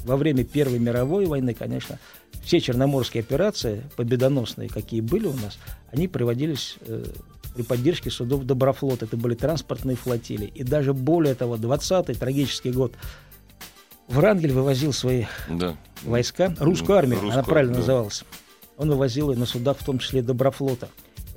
во 0.04 0.16
время 0.16 0.44
Первой 0.44 0.78
мировой 0.78 1.26
войны, 1.26 1.54
конечно, 1.54 1.98
все 2.44 2.60
черноморские 2.60 3.22
операции, 3.22 3.82
победоносные, 3.96 4.68
какие 4.68 5.00
были 5.00 5.26
у 5.26 5.32
нас, 5.32 5.58
они 5.90 6.08
проводились 6.08 6.76
э, 6.82 7.04
при 7.54 7.62
поддержке 7.62 8.10
судов 8.10 8.44
Доброфлота. 8.44 9.06
Это 9.06 9.16
были 9.16 9.34
транспортные 9.34 9.96
флотилии. 9.96 10.52
И 10.54 10.62
даже 10.62 10.92
более 10.92 11.34
того, 11.34 11.56
20-й 11.56 12.14
трагический 12.14 12.70
год 12.70 12.92
Врангель 14.08 14.52
вывозил 14.52 14.92
свои 14.92 15.24
да. 15.48 15.76
войска, 16.04 16.54
русскую 16.58 16.98
армию, 16.98 17.20
Русскую, 17.20 17.32
она 17.32 17.42
правильно 17.42 17.74
да. 17.74 17.80
называлась. 17.80 18.24
Он 18.76 18.90
вывозил 18.90 19.30
ее 19.32 19.38
на 19.38 19.46
судах, 19.46 19.78
в 19.78 19.84
том 19.84 19.98
числе 19.98 20.22
Доброфлота. 20.22 20.88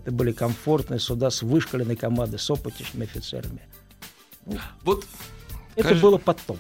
Это 0.02 0.12
были 0.12 0.32
комфортные 0.32 1.00
суда 1.00 1.30
с 1.30 1.42
вышкаленной 1.42 1.96
командой, 1.96 2.40
с 2.40 2.50
опытными 2.50 3.04
офицерами. 3.04 3.62
Вот 4.84 5.06
это 5.76 5.90
скажи, 5.90 6.02
было 6.02 6.18
потом. 6.18 6.58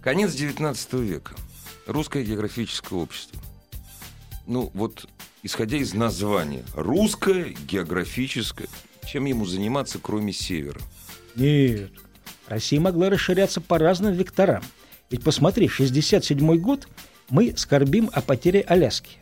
Конец 0.00 0.32
19 0.34 0.92
века. 0.94 1.34
Русское 1.86 2.24
географическое 2.24 2.98
общество. 2.98 3.40
Ну, 4.46 4.70
вот, 4.74 5.06
исходя 5.42 5.76
из 5.76 5.94
названия, 5.94 6.64
русское 6.74 7.54
географическое, 7.68 8.68
чем 9.06 9.24
ему 9.24 9.44
заниматься, 9.44 9.98
кроме 9.98 10.32
севера? 10.32 10.80
Нет. 11.34 11.90
Россия 12.46 12.80
могла 12.80 13.10
расширяться 13.10 13.60
по 13.60 13.78
разным 13.78 14.12
векторам. 14.12 14.62
Ведь 15.10 15.22
посмотри, 15.22 15.68
67 15.68 16.56
год 16.58 16.88
мы 17.30 17.54
скорбим 17.56 18.10
о 18.12 18.20
потере 18.20 18.60
Аляски. 18.60 19.18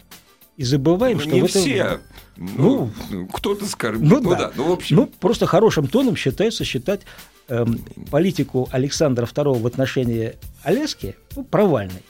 И 0.56 0.64
забываем, 0.64 1.16
ну, 1.16 1.22
что 1.22 1.32
не 1.32 1.40
в 1.40 1.44
этом... 1.44 1.62
все. 1.62 2.00
Ну, 2.36 2.90
ну 3.10 3.26
кто-то 3.26 3.66
скорбит. 3.66 4.08
Ну, 4.08 4.20
ну 4.20 4.30
да. 4.30 4.36
да. 4.36 4.52
Ну, 4.54 4.64
в 4.68 4.72
общем... 4.72 4.96
ну, 4.96 5.06
просто 5.06 5.46
хорошим 5.46 5.88
тоном 5.88 6.16
считается 6.16 6.64
считать 6.64 7.02
эм, 7.48 7.78
политику 8.10 8.68
Александра 8.70 9.26
II 9.26 9.60
в 9.60 9.66
отношении 9.66 10.34
Аляски 10.62 11.16
ну, 11.36 11.44
провальной. 11.44 12.02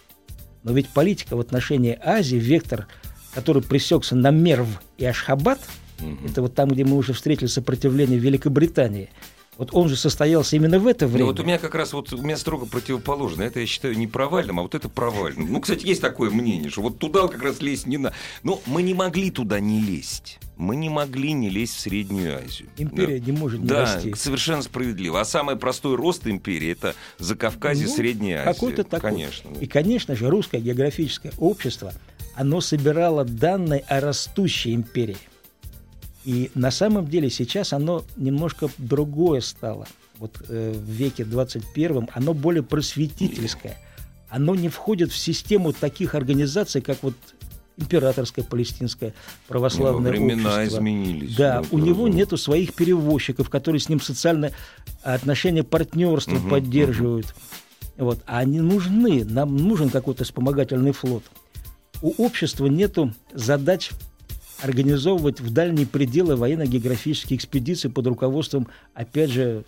Но 0.64 0.72
ведь 0.72 0.88
политика 0.88 1.36
в 1.36 1.40
отношении 1.40 1.98
Азии, 2.02 2.36
вектор, 2.36 2.88
который 3.34 3.62
пресекся 3.62 4.16
на 4.16 4.30
Мерв 4.30 4.68
и 4.98 5.04
Ашхабад, 5.04 5.60
угу. 6.00 6.28
это 6.28 6.42
вот 6.42 6.54
там, 6.54 6.68
где 6.68 6.84
мы 6.84 6.96
уже 6.96 7.12
встретили 7.12 7.46
сопротивление 7.46 8.18
Великобритании– 8.18 9.10
вот 9.62 9.70
он 9.72 9.88
же 9.88 9.94
состоялся 9.94 10.56
именно 10.56 10.80
в 10.80 10.88
это 10.88 11.06
время. 11.06 11.20
Ну, 11.20 11.26
вот 11.26 11.38
у 11.38 11.44
меня 11.44 11.56
как 11.56 11.76
раз 11.76 11.92
вот 11.92 12.12
у 12.12 12.20
меня 12.20 12.36
строго 12.36 12.66
противоположно. 12.66 13.44
Это 13.44 13.60
я 13.60 13.66
считаю 13.66 13.96
не 13.96 14.08
провальным, 14.08 14.58
а 14.58 14.62
вот 14.62 14.74
это 14.74 14.88
провальным. 14.88 15.52
Ну, 15.52 15.60
кстати, 15.60 15.86
есть 15.86 16.00
такое 16.00 16.30
мнение, 16.30 16.68
что 16.68 16.82
вот 16.82 16.98
туда 16.98 17.28
как 17.28 17.40
раз 17.44 17.60
лезть 17.60 17.86
не 17.86 17.96
надо. 17.96 18.16
Но 18.42 18.60
мы 18.66 18.82
не 18.82 18.92
могли 18.92 19.30
туда 19.30 19.60
не 19.60 19.80
лезть. 19.80 20.40
Мы 20.56 20.74
не 20.74 20.88
могли 20.88 21.32
не 21.32 21.48
лезть 21.48 21.76
в 21.76 21.80
Среднюю 21.80 22.38
Азию. 22.44 22.70
Империя 22.76 23.20
да. 23.20 23.26
не 23.26 23.38
может 23.38 23.60
не 23.60 23.68
да, 23.68 23.82
расти. 23.82 24.10
Да, 24.10 24.16
совершенно 24.16 24.62
справедливо. 24.62 25.20
А 25.20 25.24
самый 25.24 25.54
простой 25.54 25.94
рост 25.94 26.26
империи– 26.26 26.70
это 26.72 26.96
Закавказье, 27.18 27.86
ну, 27.86 27.94
Средняя 27.94 28.40
Азия. 28.40 28.54
Какой-то 28.54 28.82
такой. 28.82 29.10
Конечно. 29.10 29.48
И, 29.60 29.66
конечно 29.68 30.16
же, 30.16 30.28
русское 30.28 30.60
географическое 30.60 31.32
общество, 31.38 31.92
оно 32.34 32.60
собирало 32.60 33.24
данные 33.24 33.84
о 33.86 34.00
растущей 34.00 34.74
империи. 34.74 35.18
И 36.24 36.50
на 36.54 36.70
самом 36.70 37.06
деле 37.08 37.30
сейчас 37.30 37.72
оно 37.72 38.04
немножко 38.16 38.68
другое 38.78 39.40
стало. 39.40 39.86
Вот 40.18 40.42
э, 40.48 40.72
в 40.72 40.90
веке 40.90 41.24
21 41.24 42.08
оно 42.12 42.34
более 42.34 42.62
просветительское. 42.62 43.76
Оно 44.28 44.54
не 44.54 44.68
входит 44.68 45.10
в 45.10 45.16
систему 45.16 45.72
таких 45.72 46.14
организаций, 46.14 46.80
как 46.80 46.98
вот 47.02 47.14
императорское 47.76 48.44
палестинское 48.44 49.14
православное 49.48 50.12
ну, 50.12 50.18
времена 50.18 50.56
общество. 50.56 50.78
изменились. 50.78 51.36
Да, 51.36 51.62
у 51.70 51.78
него 51.78 52.08
нету 52.08 52.36
своих 52.36 52.74
перевозчиков, 52.74 53.50
которые 53.50 53.80
с 53.80 53.88
ним 53.88 54.00
социальные 54.00 54.52
отношения 55.02 55.64
партнерства 55.64 56.36
Мгм, 56.36 56.50
поддерживают. 56.50 57.34
Вот. 57.96 58.20
А 58.26 58.38
они 58.38 58.60
нужны, 58.60 59.24
нам 59.24 59.56
нужен 59.56 59.90
какой-то 59.90 60.24
вспомогательный 60.24 60.92
флот. 60.92 61.24
У 62.00 62.10
общества 62.24 62.66
нету 62.66 63.12
задач 63.32 63.90
организовывать 64.62 65.40
в 65.40 65.52
дальние 65.52 65.86
пределы 65.86 66.36
военно-географические 66.36 67.36
экспедиции 67.36 67.88
под 67.88 68.06
руководством, 68.06 68.68
опять 68.94 69.30
же, 69.30 69.64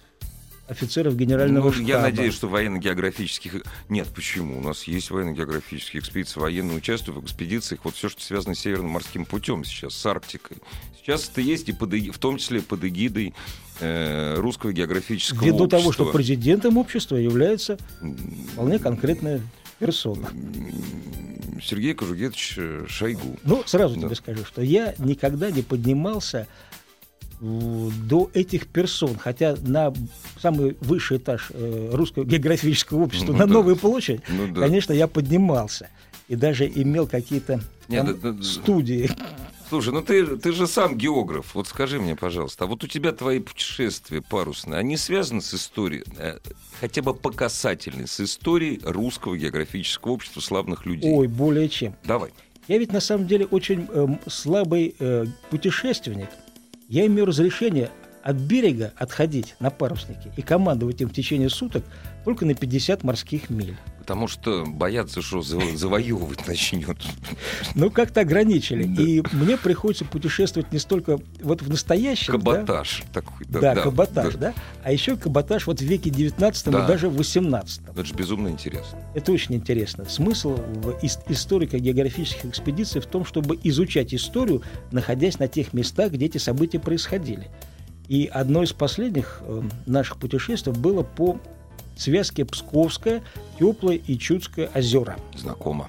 офицеров 0.66 1.16
генерального 1.16 1.66
Ну, 1.66 1.72
штаба. 1.72 1.88
Я 1.88 2.00
надеюсь, 2.00 2.34
что 2.34 2.48
военно-географических... 2.48 3.62
Нет, 3.88 4.08
почему? 4.14 4.58
У 4.58 4.60
нас 4.62 4.84
есть 4.84 5.10
военно-географические 5.10 6.00
экспедиции, 6.00 6.40
военные 6.40 6.78
участвуют 6.78 7.22
в 7.22 7.24
экспедициях. 7.24 7.80
Вот 7.84 7.96
все, 7.96 8.08
что 8.08 8.22
связано 8.22 8.54
с 8.54 8.60
Северным 8.60 8.90
морским 8.90 9.26
путем 9.26 9.64
сейчас, 9.64 9.94
с 9.94 10.06
Арктикой. 10.06 10.56
Сейчас 10.96 11.28
это 11.28 11.42
есть, 11.42 11.68
и 11.68 11.72
под, 11.72 11.92
в 11.92 12.18
том 12.18 12.38
числе 12.38 12.62
под 12.62 12.82
эгидой 12.84 13.34
э, 13.80 14.36
Русского 14.38 14.72
географического 14.72 15.44
Ввиду 15.44 15.64
общества. 15.64 15.78
того, 15.80 15.92
что 15.92 16.06
президентом 16.06 16.78
общества 16.78 17.16
является 17.16 17.76
вполне 18.52 18.78
конкретная 18.78 19.42
персона. 19.84 20.28
Сергей 21.62 21.94
Кожугетович 21.94 22.54
э, 22.56 22.84
Шойгу. 22.88 23.36
Ну, 23.44 23.62
сразу 23.66 23.94
Да. 23.96 24.06
тебе 24.06 24.14
скажу, 24.16 24.44
что 24.44 24.62
я 24.62 24.94
никогда 24.98 25.50
не 25.50 25.62
поднимался 25.62 26.46
до 27.40 28.30
этих 28.32 28.66
персон, 28.68 29.16
хотя 29.18 29.56
на 29.60 29.92
самый 30.40 30.76
высший 30.80 31.18
этаж 31.18 31.50
э, 31.52 31.90
русского 31.92 32.24
географического 32.24 33.02
общества, 33.02 33.32
Ну 33.32 33.38
на 33.38 33.46
да. 33.46 33.52
Новую 33.52 33.76
площадь, 33.76 34.20
Ну 34.30 34.52
да. 34.54 34.60
конечно, 34.62 34.92
я 34.94 35.06
поднимался. 35.06 35.88
И 36.28 36.36
даже 36.36 36.66
имел 36.66 37.06
какие-то 37.06 37.60
Нет, 37.88 38.08
это- 38.08 38.28
это- 38.28 38.42
студии. 38.42 39.10
Слушай, 39.74 39.92
ну 39.92 40.02
ты, 40.02 40.36
ты 40.36 40.52
же 40.52 40.68
сам 40.68 40.96
географ. 40.96 41.56
Вот 41.56 41.66
скажи 41.66 41.98
мне, 41.98 42.14
пожалуйста, 42.14 42.62
а 42.62 42.66
вот 42.68 42.84
у 42.84 42.86
тебя 42.86 43.10
твои 43.10 43.40
путешествия 43.40 44.22
парусные, 44.22 44.78
они 44.78 44.96
связаны 44.96 45.40
с 45.40 45.52
историей, 45.52 46.04
э, 46.16 46.38
хотя 46.80 47.02
бы 47.02 47.12
по 47.12 47.32
касательной, 47.32 48.06
с 48.06 48.20
историей 48.20 48.80
русского 48.84 49.36
географического 49.36 50.12
общества 50.12 50.40
славных 50.40 50.86
людей? 50.86 51.12
Ой, 51.12 51.26
более 51.26 51.68
чем. 51.68 51.96
Давай. 52.04 52.30
Я 52.68 52.78
ведь 52.78 52.92
на 52.92 53.00
самом 53.00 53.26
деле 53.26 53.46
очень 53.46 53.88
эм, 53.92 54.20
слабый 54.28 54.94
э, 55.00 55.26
путешественник. 55.50 56.28
Я 56.88 57.04
имею 57.06 57.26
разрешение 57.26 57.90
от 58.22 58.36
берега 58.36 58.92
отходить 58.96 59.56
на 59.58 59.70
паруснике 59.70 60.32
и 60.36 60.42
командовать 60.42 61.00
им 61.00 61.08
в 61.08 61.12
течение 61.12 61.50
суток 61.50 61.82
только 62.24 62.46
на 62.46 62.54
50 62.54 63.02
морских 63.02 63.50
миль. 63.50 63.76
Потому 64.04 64.28
что 64.28 64.66
боятся, 64.66 65.22
что 65.22 65.38
заво- 65.38 65.74
завоевывать 65.76 66.46
начнет. 66.46 66.98
Ну, 67.74 67.90
как-то 67.90 68.20
ограничили. 68.20 68.84
Да. 68.84 69.02
И 69.02 69.22
мне 69.32 69.56
приходится 69.56 70.04
путешествовать 70.04 70.70
не 70.72 70.78
столько 70.78 71.18
вот 71.42 71.62
в 71.62 71.70
настоящем, 71.70 72.38
да, 72.38 72.52
Каботаж 72.56 73.02
такой. 73.14 73.46
да, 73.48 73.74
каботаж, 73.74 74.34
да, 74.34 74.52
а 74.82 74.92
еще 74.92 75.16
каботаж 75.16 75.66
вот 75.66 75.80
в 75.80 75.84
веке 75.84 76.10
19 76.10 76.70
Да. 76.70 76.84
и 76.84 76.86
даже 76.86 77.08
в 77.08 77.16
18 77.16 77.80
Это 77.88 78.04
же 78.04 78.12
безумно 78.14 78.48
интересно. 78.48 78.98
Это 79.14 79.32
очень 79.32 79.54
интересно. 79.54 80.04
Смысл 80.04 80.50
в 80.56 80.90
ис- 81.02 81.20
историко-географических 81.28 82.44
экспедиций 82.44 83.00
в 83.00 83.06
том, 83.06 83.24
чтобы 83.24 83.58
изучать 83.62 84.12
историю, 84.14 84.60
находясь 84.92 85.38
на 85.38 85.48
тех 85.48 85.72
местах, 85.72 86.12
где 86.12 86.26
эти 86.26 86.36
события 86.38 86.78
происходили. 86.78 87.48
И 88.08 88.26
одно 88.26 88.62
из 88.62 88.74
последних 88.74 89.40
э, 89.46 89.62
наших 89.86 90.18
путешествий 90.18 90.74
было 90.74 91.02
по 91.02 91.40
связке 91.96 92.44
Псковская, 92.44 93.22
Теплое 93.58 93.96
и 93.96 94.18
Чудское 94.18 94.70
озера. 94.74 95.16
Знакомо. 95.36 95.88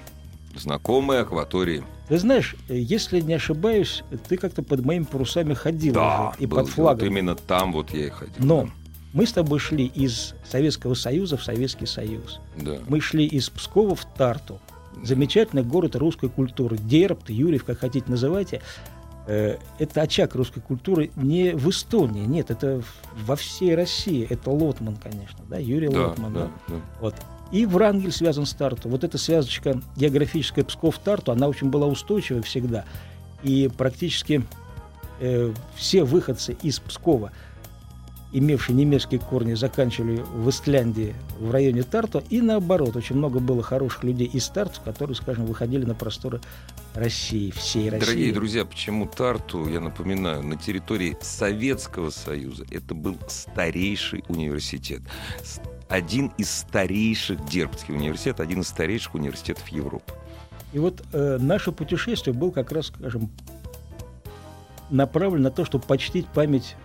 Знакомые 0.57 1.21
акватории. 1.21 1.83
Ты 2.07 2.17
знаешь, 2.19 2.55
э, 2.69 2.77
если 2.77 3.19
не 3.19 3.33
ошибаюсь, 3.33 4.03
ты 4.29 4.37
как-то 4.37 4.61
под 4.63 4.85
моими 4.85 5.03
парусами 5.03 5.53
ходил 5.53 5.93
Да, 5.95 6.29
уже 6.29 6.43
и 6.43 6.45
был- 6.45 6.57
под 6.59 6.69
флагом. 6.69 6.99
Вот 6.99 7.05
именно 7.05 7.35
там 7.35 7.73
вот 7.73 7.91
я 7.91 8.05
и 8.07 8.09
ходил. 8.09 8.35
Но 8.37 8.69
мы 9.11 9.25
с 9.25 9.33
тобой 9.33 9.59
шли 9.59 9.85
из 9.87 10.33
Советского 10.49 10.93
Союза 10.93 11.35
в 11.37 11.43
Советский 11.43 11.87
Союз. 11.87 12.39
Да. 12.57 12.77
Мы 12.87 13.01
шли 13.01 13.25
из 13.25 13.49
Пскова 13.49 13.95
в 13.95 14.05
Тарту. 14.17 14.59
Замечательный 15.03 15.63
город 15.63 15.95
русской 15.95 16.29
культуры. 16.29 16.77
Дербт, 16.77 17.29
Юрьев, 17.29 17.65
как 17.65 17.79
хотите 17.79 18.09
называйте. 18.09 18.61
Э, 19.27 19.57
Это 19.79 20.01
очаг 20.01 20.35
русской 20.35 20.61
культуры 20.61 21.11
не 21.15 21.51
в 21.55 21.69
Эстонии, 21.69 22.25
нет, 22.25 22.51
это 22.51 22.81
во 23.25 23.35
всей 23.35 23.75
России. 23.75 24.27
Это 24.29 24.51
Лотман, 24.51 24.97
конечно, 24.97 25.39
да, 25.49 25.57
Юрий 25.57 25.89
Да, 25.89 26.07
Лотман. 26.07 26.33
да, 26.33 26.39
да. 26.41 26.49
да. 26.67 26.75
Вот. 27.01 27.15
И 27.51 27.65
Врангель 27.65 28.11
связан 28.11 28.45
с 28.45 28.53
Тарту. 28.53 28.89
Вот 28.89 29.03
эта 29.03 29.17
связочка 29.17 29.81
географическая 29.95 30.63
Псков-Тарту, 30.63 31.31
она 31.31 31.47
очень 31.47 31.69
была 31.69 31.87
устойчивой 31.87 32.41
всегда. 32.41 32.85
И 33.43 33.69
практически 33.75 34.43
э, 35.19 35.53
все 35.75 36.03
выходцы 36.03 36.57
из 36.63 36.79
Пскова, 36.79 37.31
имевшие 38.33 38.75
немецкие 38.75 39.19
корни, 39.19 39.53
заканчивали 39.53 40.23
в 40.35 40.49
Истляндии 40.49 41.15
в 41.39 41.51
районе 41.51 41.83
Тарту. 41.83 42.23
И 42.29 42.41
наоборот, 42.41 42.95
очень 42.95 43.15
много 43.15 43.39
было 43.39 43.61
хороших 43.63 44.03
людей 44.03 44.27
из 44.27 44.47
Тарту, 44.49 44.81
которые, 44.83 45.15
скажем, 45.15 45.45
выходили 45.45 45.85
на 45.85 45.93
просторы 45.95 46.41
России, 46.95 47.51
всей 47.51 47.89
России. 47.89 48.05
Дорогие 48.05 48.33
друзья, 48.33 48.65
почему 48.65 49.05
Тарту, 49.05 49.67
я 49.67 49.79
напоминаю, 49.79 50.43
на 50.43 50.55
территории 50.55 51.17
Советского 51.21 52.09
Союза 52.09 52.65
это 52.71 52.93
был 52.93 53.17
старейший 53.27 54.23
университет. 54.29 55.01
Один 55.89 56.31
из 56.37 56.49
старейших 56.49 57.45
Дербцкий 57.45 57.93
университет, 57.93 58.39
один 58.39 58.61
из 58.61 58.67
старейших 58.67 59.15
университетов 59.15 59.67
Европы. 59.69 60.13
И 60.73 60.79
вот 60.79 61.03
э, 61.13 61.37
наше 61.39 61.71
путешествие 61.71 62.33
было 62.33 62.51
как 62.51 62.71
раз, 62.71 62.87
скажем, 62.87 63.29
направлено 64.89 65.43
на 65.43 65.51
то, 65.51 65.65
чтобы 65.65 65.85
почтить 65.85 66.27
память 66.27 66.75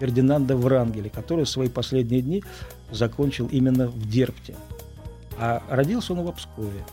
Фердинанда 0.00 0.56
Врангеля, 0.56 1.10
который 1.10 1.46
свои 1.46 1.68
последние 1.68 2.22
дни 2.22 2.44
закончил 2.90 3.48
именно 3.48 3.88
в 3.88 4.08
Дербте. 4.08 4.54
А 5.38 5.62
родился 5.68 6.12
он 6.12 6.24
в 6.24 6.32
Пскове. 6.32 6.84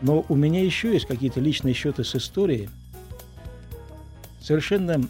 Но 0.00 0.24
у 0.28 0.34
меня 0.34 0.62
еще 0.62 0.92
есть 0.92 1.06
какие-то 1.06 1.40
личные 1.40 1.74
счеты 1.74 2.04
с 2.04 2.14
историей. 2.16 2.68
Совершенно 4.40 5.00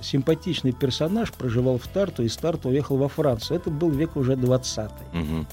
симпатичный 0.00 0.72
персонаж 0.72 1.32
проживал 1.32 1.78
в 1.78 1.86
Тарту, 1.88 2.22
и 2.22 2.26
из 2.26 2.36
Тарту 2.36 2.68
уехал 2.68 2.96
во 2.96 3.08
Францию. 3.08 3.56
Это 3.58 3.70
был 3.70 3.90
век 3.90 4.16
уже 4.16 4.36
20 4.36 4.90
Мгм. 5.12 5.46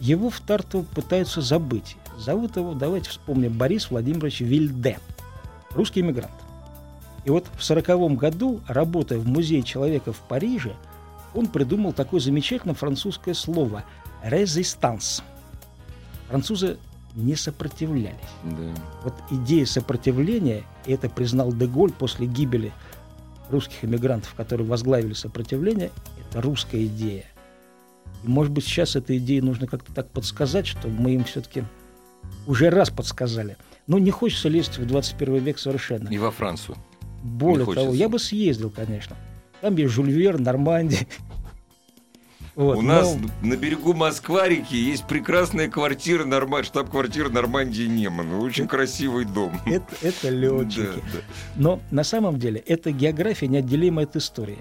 его 0.00 0.30
в 0.30 0.40
Тарту 0.40 0.84
пытаются 0.94 1.40
забыть. 1.40 1.96
Зовут 2.18 2.56
его, 2.56 2.74
давайте 2.74 3.10
вспомним, 3.10 3.52
Борис 3.52 3.90
Владимирович 3.90 4.40
Вильде, 4.40 4.98
русский 5.70 6.00
иммигрант. 6.00 6.32
И 7.24 7.30
вот 7.30 7.46
в 7.56 7.62
сороковом 7.62 8.16
году, 8.16 8.60
работая 8.66 9.18
в 9.18 9.26
Музее 9.26 9.62
человека 9.62 10.12
в 10.12 10.18
Париже, 10.20 10.74
он 11.34 11.46
придумал 11.46 11.92
такое 11.92 12.20
замечательное 12.20 12.74
французское 12.74 13.34
слово 13.34 13.84
«резистанс». 14.22 15.22
Французы 16.28 16.78
не 17.18 17.36
сопротивлялись. 17.36 18.16
Да. 18.44 18.74
Вот 19.04 19.14
идея 19.30 19.66
сопротивления, 19.66 20.64
и 20.86 20.92
это 20.92 21.08
признал 21.08 21.52
Деголь 21.52 21.92
после 21.92 22.26
гибели 22.26 22.72
русских 23.50 23.84
эмигрантов, 23.84 24.34
которые 24.34 24.66
возглавили 24.66 25.14
сопротивление, 25.14 25.90
это 26.30 26.40
русская 26.40 26.84
идея. 26.86 27.24
И, 28.24 28.28
может 28.28 28.52
быть, 28.52 28.64
сейчас 28.64 28.96
этой 28.96 29.18
идее 29.18 29.42
нужно 29.42 29.66
как-то 29.66 29.92
так 29.92 30.10
подсказать, 30.10 30.66
чтобы 30.66 31.00
мы 31.00 31.14
им 31.14 31.24
все-таки 31.24 31.64
уже 32.46 32.70
раз 32.70 32.90
подсказали. 32.90 33.56
Но 33.86 33.98
не 33.98 34.10
хочется 34.10 34.48
лезть 34.48 34.78
в 34.78 34.86
21 34.86 35.38
век 35.38 35.58
совершенно. 35.58 36.08
И 36.08 36.18
во 36.18 36.30
Францию. 36.30 36.76
Более 37.22 37.66
того, 37.66 37.94
я 37.94 38.08
бы 38.08 38.18
съездил, 38.18 38.70
конечно. 38.70 39.16
Там 39.60 39.76
есть 39.76 39.92
Жюль 39.92 40.10
Верн, 40.10 40.42
Нормандия. 40.42 41.06
Вот, 42.58 42.78
У 42.78 42.82
но- 42.82 42.88
нас 42.94 43.16
на 43.40 43.56
берегу 43.56 43.94
Москва-реки 43.94 44.76
есть 44.76 45.06
прекрасная 45.06 45.68
квартира, 45.68 46.24
Норман... 46.24 46.64
штаб-квартира 46.64 47.28
Нормандии 47.28 47.84
Немана. 47.84 48.40
Очень 48.40 48.66
красивый 48.66 49.26
дом. 49.26 49.52
это, 49.64 49.86
это 50.02 50.28
летчики. 50.28 50.80
Да, 50.86 50.92
да. 50.94 51.18
Но 51.54 51.80
на 51.92 52.02
самом 52.02 52.40
деле 52.40 52.58
это 52.66 52.90
география 52.90 53.46
неотделимая 53.46 54.06
от 54.06 54.16
истории. 54.16 54.58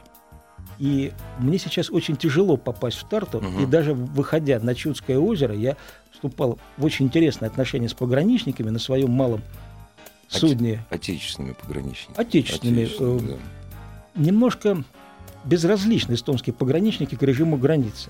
И 0.77 1.11
мне 1.39 1.57
сейчас 1.57 1.89
очень 1.89 2.15
тяжело 2.17 2.55
попасть 2.55 2.97
в 2.99 3.09
Тарту, 3.09 3.41
Мгм. 3.41 3.63
и 3.63 3.65
даже 3.65 3.95
выходя 3.95 4.59
на 4.59 4.75
Чудское 4.75 5.17
озеро, 5.17 5.55
я 5.55 5.75
вступал 6.11 6.59
в 6.77 6.85
очень 6.85 7.07
интересные 7.07 7.47
отношения 7.47 7.89
с 7.89 7.95
пограничниками 7.95 8.69
на 8.69 8.77
своем 8.77 9.09
малом 9.09 9.41
судне, 10.27 10.85
Отечественными 10.91 11.53
пограничниками. 11.59 12.15
отечественными. 12.15 12.83
Отечественными, 12.83 13.33
э, 13.33 13.37
да. 14.15 14.21
Немножко 14.21 14.83
безразличны 15.47 16.13
эстонские 16.13 16.53
пограничники 16.53 17.15
к 17.15 17.23
режиму 17.23 17.57
границы. 17.57 18.09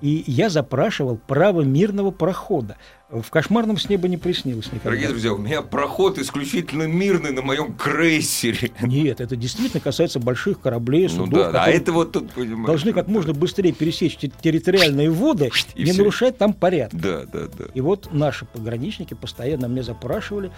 И 0.00 0.22
я 0.26 0.50
запрашивал 0.50 1.16
право 1.16 1.62
мирного 1.62 2.10
прохода. 2.10 2.76
В 3.10 3.30
кошмарном 3.30 3.78
с 3.78 3.88
неба 3.88 4.06
не 4.08 4.16
приснилось 4.18 4.66
никогда. 4.66 4.90
Дорогие 4.90 5.08
друзья, 5.08 5.32
у 5.32 5.38
меня 5.38 5.62
проход 5.62 6.18
исключительно 6.18 6.82
мирный 6.82 7.30
на 7.32 7.40
моем 7.42 7.72
крейсере. 7.74 8.72
Нет, 8.82 9.20
это 9.22 9.34
действительно 9.36 9.80
касается 9.80 10.18
больших 10.20 10.60
кораблей, 10.60 11.04
Ну 11.04 11.24
судов, 11.26 11.44
да, 11.44 11.52
да, 11.52 11.64
а 11.64 11.70
это 11.70 11.92
вот 11.92 12.12
тут, 12.12 12.32
понимаешь, 12.32 12.66
должны 12.66 12.92
как 12.92 13.06
можно 13.08 13.32
быстрее 13.32 13.72
пересечь 13.72 14.16
те- 14.16 14.28
территориальные 14.42 15.10
воды, 15.10 15.50
И 15.74 15.84
не 15.84 15.92
всё. 15.92 15.98
нарушать 15.98 16.36
там 16.36 16.52
порядок. 16.52 17.00
Да, 17.00 17.24
да, 17.32 17.46
да. 17.56 17.64
И 17.72 17.80
вот 17.80 18.08
наши 18.12 18.44
пограничники 18.46 19.14
постоянно 19.14 19.68
мне 19.68 19.82
запрашивали, 19.84 20.50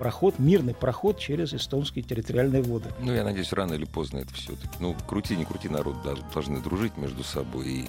проход, 0.00 0.38
мирный 0.38 0.72
проход 0.72 1.18
через 1.18 1.52
эстонские 1.52 2.02
территориальные 2.02 2.62
воды. 2.62 2.88
Ну, 3.00 3.12
я 3.12 3.22
надеюсь, 3.22 3.52
рано 3.52 3.74
или 3.74 3.84
поздно 3.84 4.18
это 4.18 4.32
все-таки. 4.32 4.74
Ну, 4.80 4.96
крути, 5.06 5.36
не 5.36 5.44
крути, 5.44 5.68
народ 5.68 5.96
должны 6.32 6.60
дружить 6.60 6.96
между 6.96 7.22
собой. 7.22 7.66
И 7.68 7.88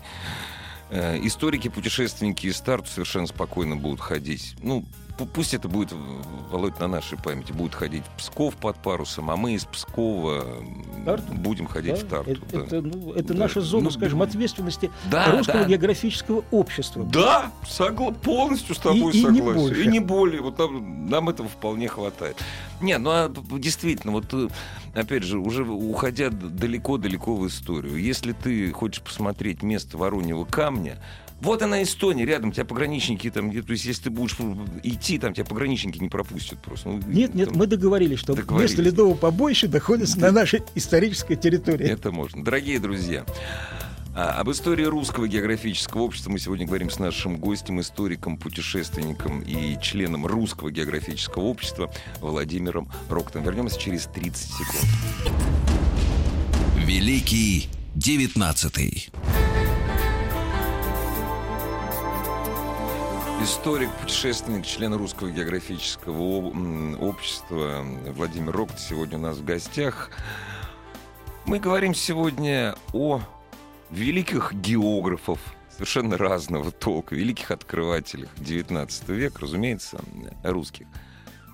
э, 0.90 1.26
историки, 1.26 1.70
путешественники 1.70 2.48
из 2.48 2.58
Старту 2.58 2.90
совершенно 2.90 3.28
спокойно 3.28 3.78
будут 3.78 4.02
ходить. 4.02 4.56
Ну, 4.62 4.84
пусть 5.26 5.54
это 5.54 5.68
будет, 5.68 5.94
Володь, 6.52 6.80
на 6.80 6.88
нашей 6.88 7.18
памяти, 7.18 7.52
будет 7.52 7.74
ходить 7.74 8.04
в 8.06 8.18
Псков 8.18 8.56
под 8.56 8.78
парусом, 8.78 9.30
а 9.32 9.38
мы 9.38 9.54
из 9.54 9.66
Пскова 9.66 10.46
Тарту? 11.06 11.34
будем 11.34 11.68
ходить 11.68 11.94
да? 11.94 12.06
в 12.06 12.10
Тарту. 12.10 12.32
Это, 12.32 12.46
да. 12.52 12.60
это, 12.60 12.82
ну, 12.82 13.14
это 13.14 13.34
да. 13.34 13.40
наша 13.40 13.62
зона, 13.62 13.86
ну, 13.86 13.92
скажем, 13.92 14.22
ответственности 14.22 14.92
да, 15.10 15.32
русского 15.32 15.64
да. 15.64 15.70
географического 15.70 16.44
общества. 16.52 17.04
Да, 17.04 17.52
согла- 17.64 18.14
полностью 18.14 18.76
с 18.76 18.80
тобой 18.80 19.14
и, 19.14 19.22
согласен. 19.22 19.36
И 19.36 19.40
не, 19.40 19.42
больше. 19.42 19.84
и 19.84 19.88
не 19.88 20.00
более. 20.00 20.42
Вот 20.42 20.58
нам, 20.58 21.10
нам 21.10 21.30
этого 21.30 21.50
вполне 21.50 21.88
хватает. 21.88 22.38
Не, 22.82 22.98
ну 22.98 23.12
а 23.12 23.32
действительно, 23.58 24.14
вот 24.14 24.34
опять 24.94 25.24
же, 25.24 25.40
уже 25.40 25.64
уходя 25.64 26.30
далеко-далеко 26.30 27.36
в 27.36 27.48
историю, 27.48 27.98
если 27.98 28.34
ты 28.34 28.72
хочешь 28.72 29.02
посмотреть 29.02 29.64
место 29.64 29.98
Вороньего 29.98 30.46
камня, 30.46 30.98
вот 31.42 31.62
она 31.62 31.82
Эстония, 31.82 32.26
рядом, 32.26 32.52
тебя 32.52 32.66
пограничники 32.66 33.30
там, 33.30 33.52
то 33.52 33.72
есть 33.72 33.86
если 33.86 34.04
ты 34.04 34.10
будешь 34.10 34.36
идти, 34.84 35.18
там 35.18 35.34
тебя 35.34 35.46
пограничники 35.46 35.98
не 35.98 36.10
пропустят 36.10 36.60
просто. 36.62 36.90
Ну, 36.90 37.02
нет, 37.08 37.34
нет, 37.34 37.50
там... 37.50 37.58
мы 37.58 37.68
договорились, 37.68 38.20
что 38.20 38.34
договорились. 38.34 38.72
место 38.72 38.84
ледового 38.84 39.16
побоища 39.16 39.68
находится 39.68 40.20
да. 40.20 40.28
на 40.28 40.34
нашей 40.34 40.62
исторической 40.76 41.36
территории. 41.36 41.88
Это 41.88 42.12
можно. 42.12 42.44
Дорогие 42.44 42.80
друзья, 42.80 43.26
а, 44.14 44.40
об 44.40 44.52
истории 44.52 44.84
русского 44.84 45.28
географического 45.28 46.02
общества 46.02 46.30
мы 46.30 46.38
сегодня 46.38 46.68
говорим 46.68 46.90
с 46.90 47.00
нашим 47.00 47.38
гостем, 47.38 47.82
историком, 47.82 48.38
путешественником 48.38 49.42
и 49.42 49.80
членом 49.82 50.28
русского 50.28 50.70
географического 50.70 51.44
общества 51.44 51.92
Владимиром 52.20 52.92
Роктом. 53.10 53.44
Вернемся 53.44 53.80
через 53.80 54.06
30 54.06 54.52
секунд. 54.52 54.86
Великий 56.86 57.70
девятнадцатый. 57.96 59.10
Историк, 63.42 63.90
путешественник, 64.00 64.68
член 64.68 64.94
Русского 64.94 65.32
географического 65.32 66.52
общества 67.04 67.84
Владимир 68.16 68.52
Рокт 68.52 68.78
сегодня 68.80 69.18
у 69.18 69.22
нас 69.22 69.38
в 69.38 69.44
гостях. 69.44 70.12
Мы 71.46 71.58
говорим 71.58 71.96
сегодня 71.96 72.76
о 72.94 73.20
великих 73.90 74.54
географов 74.54 75.40
совершенно 75.72 76.20
разного 76.20 76.72
толка, 76.72 77.16
великих 77.16 77.50
открывателях 77.50 78.30
XIX 78.36 78.88
века, 79.08 79.40
разумеется, 79.42 80.00
русских. 80.44 80.86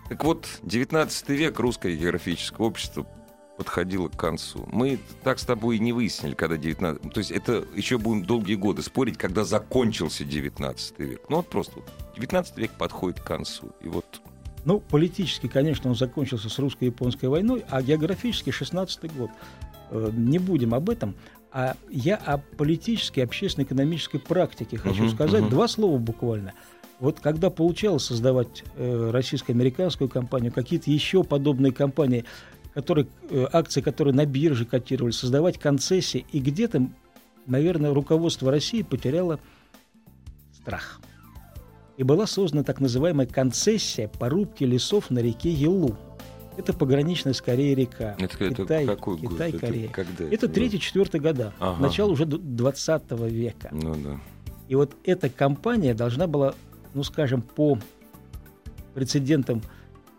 Так 0.09 0.25
вот, 0.25 0.45
XIX 0.63 1.09
век, 1.33 1.57
русское 1.57 1.95
географическое 1.95 2.67
общество 2.67 3.07
подходила 3.57 4.07
к 4.07 4.15
концу. 4.15 4.67
Мы 4.71 4.99
так 5.23 5.39
с 5.39 5.45
тобой 5.45 5.77
и 5.77 5.79
не 5.79 5.91
выяснили, 5.91 6.35
когда 6.35 6.57
19... 6.57 7.11
То 7.11 7.17
есть 7.17 7.31
это 7.31 7.65
еще 7.75 7.97
будем 7.97 8.23
долгие 8.23 8.55
годы 8.55 8.83
спорить, 8.83 9.17
когда 9.17 9.43
закончился 9.43 10.23
19 10.23 10.99
век. 10.99 11.21
Ну 11.29 11.37
вот 11.37 11.47
просто 11.47 11.77
вот 11.77 11.85
19 12.15 12.57
век 12.57 12.71
подходит 12.71 13.19
к 13.19 13.23
концу. 13.23 13.71
И 13.81 13.87
вот 13.87 14.05
ну, 14.65 14.81
политически, 14.81 15.47
конечно, 15.47 15.89
он 15.89 15.95
закончился 15.95 16.49
с 16.49 16.59
русско-японской 16.59 17.27
войной, 17.27 17.63
а 17.69 17.81
географически 17.81 18.49
16 18.49 19.15
год. 19.15 19.29
Э, 19.91 20.11
не 20.13 20.39
будем 20.39 20.73
об 20.73 20.89
этом. 20.89 21.15
А 21.53 21.77
я 21.89 22.17
о 22.17 22.37
политической, 22.37 23.21
общественно-экономической 23.21 24.19
практике 24.19 24.77
хочу 24.77 25.05
uh-huh, 25.05 25.13
сказать. 25.13 25.43
Uh-huh. 25.43 25.49
Два 25.49 25.69
слова 25.69 25.97
буквально. 25.97 26.53
Вот 26.99 27.19
когда 27.19 27.49
получалось 27.49 28.05
создавать 28.05 28.63
э, 28.75 29.09
российско-американскую 29.11 30.09
компанию, 30.09 30.51
какие-то 30.51 30.91
еще 30.91 31.23
подобные 31.23 31.71
компании, 31.71 32.25
которые, 32.77 33.07
э, 33.31 33.47
акции, 33.53 33.81
которые 33.81 34.13
на 34.13 34.27
бирже 34.27 34.63
котировали, 34.63 35.11
создавать 35.11 35.57
концессии. 35.57 36.27
И 36.31 36.39
где-то, 36.39 36.87
наверное, 37.47 37.91
руководство 37.91 38.51
России 38.51 38.83
потеряло 38.83 39.39
страх. 40.53 41.01
И 41.97 42.03
была 42.03 42.27
создана 42.27 42.63
так 42.63 42.79
называемая 42.79 43.25
концессия 43.25 44.07
по 44.07 44.29
рубке 44.29 44.67
лесов 44.67 45.09
на 45.09 45.17
реке 45.17 45.49
Елу. 45.51 45.97
Это 46.55 46.71
пограничная 46.71 47.33
с 47.33 47.41
Кореей 47.41 47.73
река. 47.73 48.15
Это, 48.19 48.37
Китай, 48.37 48.83
это 48.83 48.95
какой 48.95 49.21
Китай, 49.21 49.51
год? 49.53 49.61
Корея. 49.61 49.85
Это, 49.85 49.93
когда 49.93 50.25
это, 50.25 50.35
это 50.35 50.47
третий-четвертый 50.47 51.19
года. 51.19 51.55
Ага. 51.59 51.81
Начало 51.81 52.11
уже 52.11 52.27
20 52.27 53.11
века. 53.31 53.69
Ну 53.71 53.95
да. 53.95 54.19
И 54.67 54.75
вот 54.75 54.95
эта 55.03 55.31
компания 55.31 55.95
должна 55.95 56.27
была, 56.27 56.53
ну 56.93 57.01
скажем, 57.01 57.41
по 57.41 57.79
прецедентам 58.93 59.63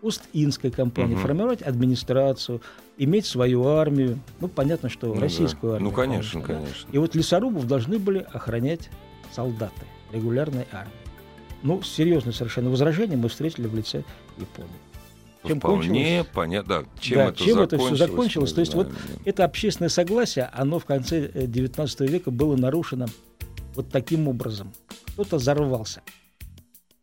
Ост-Индской 0.02 0.70
компании, 0.70 1.14
угу. 1.14 1.22
формировать 1.22 1.62
администрацию, 1.62 2.60
иметь 2.98 3.26
свою 3.26 3.66
армию. 3.66 4.18
Ну, 4.40 4.48
понятно, 4.48 4.88
что 4.88 5.08
ну, 5.08 5.20
российскую 5.20 5.72
да. 5.72 5.76
армию. 5.76 5.90
Ну, 5.90 5.96
конечно, 5.96 6.40
конечно, 6.40 6.66
конечно. 6.66 6.88
И 6.92 6.98
вот 6.98 7.14
лесорубов 7.14 7.66
должны 7.66 7.98
были 7.98 8.26
охранять 8.32 8.90
солдаты 9.32 9.86
регулярной 10.12 10.66
армии. 10.72 10.92
Ну, 11.62 11.82
серьезное 11.82 12.32
совершенно 12.32 12.70
возражение 12.70 13.16
мы 13.16 13.28
встретили 13.28 13.66
в 13.66 13.74
лице 13.74 14.04
Японии. 14.36 14.70
Чем 15.46 15.60
Вполне 15.60 16.24
понятно, 16.34 16.82
да, 16.82 16.88
чем, 17.00 17.18
да, 17.18 17.28
это, 17.28 17.44
чем 17.44 17.58
это 17.60 17.78
все 17.78 17.94
закончилось. 17.94 18.52
То 18.52 18.60
есть 18.60 18.74
вот 18.74 18.88
это 19.24 19.44
общественное 19.44 19.88
согласие, 19.88 20.50
оно 20.52 20.78
в 20.78 20.84
конце 20.84 21.28
XIX 21.28 21.88
э, 22.00 22.06
века 22.06 22.30
было 22.30 22.56
нарушено 22.56 23.06
вот 23.74 23.88
таким 23.90 24.28
образом. 24.28 24.72
Кто-то 25.12 25.36
взорвался 25.36 26.02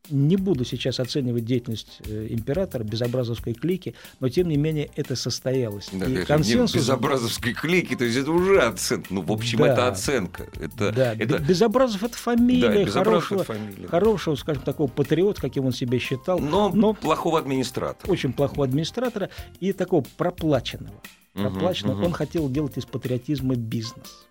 не 0.09 0.37
буду 0.37 0.65
сейчас 0.65 0.99
оценивать 0.99 1.45
деятельность 1.45 2.01
э, 2.05 2.27
императора, 2.29 2.83
безобразовской 2.83 3.53
клики, 3.53 3.95
но 4.19 4.29
тем 4.29 4.49
не 4.49 4.57
менее 4.57 4.89
это 4.95 5.15
состоялось. 5.15 5.89
Да, 5.91 6.05
и 6.05 6.23
консенсус... 6.25 6.75
Безобразовской 6.75 7.53
клики, 7.53 7.95
то 7.95 8.05
есть 8.05 8.17
это 8.17 8.31
уже 8.31 8.61
оценка. 8.61 9.13
Ну, 9.13 9.21
в 9.21 9.31
общем, 9.31 9.59
да. 9.59 9.67
это 9.67 9.87
оценка. 9.87 10.47
Это, 10.59 10.91
да, 10.91 11.13
это... 11.13 11.39
Безобразов 11.39 12.03
это 12.03 12.17
фамилия, 12.17 12.85
да, 12.85 12.91
хорошего, 12.91 13.41
это 13.41 13.53
фамилия. 13.53 13.87
хорошего, 13.87 14.35
скажем, 14.35 14.63
такого 14.63 14.87
патриота, 14.87 15.41
каким 15.41 15.65
он 15.65 15.73
себя 15.73 15.99
считал. 15.99 16.39
Но, 16.39 16.69
но 16.69 16.93
плохого 16.93 17.39
администратора. 17.39 18.11
Очень 18.11 18.33
плохого 18.33 18.65
администратора 18.65 19.29
и 19.59 19.73
такого 19.73 20.03
проплаченного. 20.17 21.01
Проплаченного. 21.33 21.95
Угу, 21.95 21.99
угу. 22.01 22.07
Он 22.07 22.13
хотел 22.13 22.49
делать 22.49 22.77
из 22.77 22.85
патриотизма 22.85 23.55
бизнес 23.55 24.25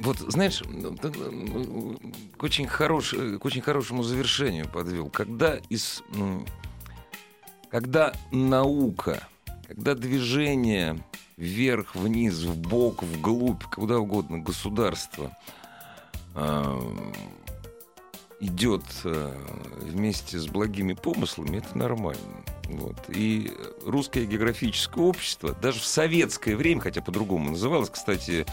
вот, 0.00 0.18
знаешь, 0.18 0.62
к 2.36 2.42
очень, 2.42 2.66
хорош, 2.66 3.14
к 3.40 3.44
очень 3.44 3.60
хорошему 3.60 4.02
завершению 4.02 4.68
подвел. 4.68 5.08
Когда, 5.08 5.56
из, 5.68 6.02
когда 7.70 8.12
наука, 8.32 9.26
когда 9.68 9.94
движение 9.94 11.02
вверх, 11.36 11.94
вниз, 11.94 12.42
в 12.42 12.56
бок, 12.56 13.02
вглубь, 13.02 13.62
куда 13.64 13.98
угодно, 13.98 14.38
государство 14.38 15.36
э, 16.34 16.80
идет 18.40 18.84
э, 19.04 19.34
вместе 19.80 20.38
с 20.38 20.46
благими 20.46 20.94
помыслами, 20.94 21.58
это 21.58 21.76
нормально. 21.76 22.44
Вот. 22.68 22.96
И 23.08 23.52
русское 23.84 24.24
географическое 24.24 25.04
общество, 25.04 25.54
даже 25.60 25.80
в 25.80 25.84
советское 25.84 26.56
время, 26.56 26.80
хотя 26.80 27.02
по-другому 27.02 27.50
называлось, 27.50 27.90
кстати, 27.90 28.46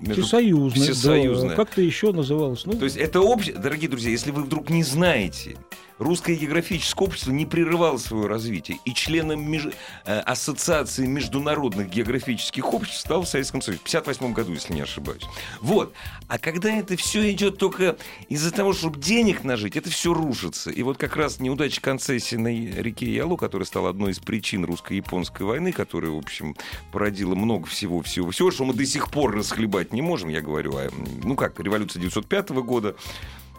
между... 0.00 0.22
Всесоюзное. 0.22 0.82
Всесоюзное. 0.82 1.50
Да, 1.50 1.56
как-то 1.56 1.82
еще 1.82 2.12
называлось. 2.12 2.64
Ну... 2.64 2.72
То 2.72 2.84
есть 2.84 2.96
это 2.96 3.20
общее, 3.20 3.56
дорогие 3.56 3.88
друзья, 3.88 4.10
если 4.10 4.30
вы 4.30 4.42
вдруг 4.42 4.70
не 4.70 4.82
знаете, 4.82 5.56
русское 6.02 6.34
географическое 6.34 7.06
общество 7.06 7.32
не 7.32 7.46
прерывало 7.46 7.98
свое 7.98 8.26
развитие, 8.26 8.78
и 8.84 8.94
членом 8.94 9.50
меж... 9.50 9.68
Э, 10.04 10.20
Ассоциации 10.20 11.06
международных 11.06 11.90
географических 11.90 12.72
обществ 12.72 13.00
стал 13.00 13.22
в 13.22 13.28
Советском 13.28 13.60
Союзе 13.60 13.80
в 13.84 13.88
1958 13.88 14.32
году, 14.34 14.52
если 14.52 14.72
не 14.72 14.80
ошибаюсь. 14.80 15.24
Вот. 15.60 15.92
А 16.28 16.38
когда 16.38 16.72
это 16.72 16.96
все 16.96 17.30
идет 17.32 17.58
только 17.58 17.96
из-за 18.28 18.50
того, 18.52 18.72
чтобы 18.72 18.98
денег 18.98 19.44
нажить, 19.44 19.76
это 19.76 19.90
все 19.90 20.14
рушится. 20.14 20.70
И 20.70 20.82
вот 20.82 20.98
как 20.98 21.16
раз 21.16 21.40
неудача 21.40 21.80
концессии 21.80 22.36
на 22.36 22.48
реке 22.48 23.12
Ялу, 23.12 23.36
которая 23.36 23.66
стала 23.66 23.90
одной 23.90 24.12
из 24.12 24.18
причин 24.18 24.64
русско-японской 24.64 25.42
войны, 25.42 25.72
которая, 25.72 26.10
в 26.10 26.18
общем, 26.18 26.56
породила 26.90 27.34
много 27.34 27.66
всего-всего-всего, 27.66 28.50
что 28.50 28.64
мы 28.64 28.74
до 28.74 28.86
сих 28.86 29.10
пор 29.10 29.36
расхлебать 29.36 29.92
не 29.92 30.02
можем, 30.02 30.28
я 30.28 30.40
говорю, 30.40 30.76
а, 30.76 30.88
ну 31.22 31.36
как, 31.36 31.58
революция 31.60 32.00
905 32.00 32.50
года, 32.62 32.96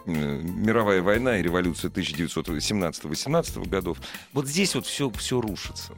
мировая 0.06 1.02
война 1.02 1.38
и 1.38 1.42
революция 1.42 1.90
1917-18 1.90 3.68
годов. 3.68 3.98
Вот 4.32 4.46
здесь 4.46 4.74
вот 4.74 4.86
все, 4.86 5.10
все 5.10 5.40
рушится. 5.40 5.92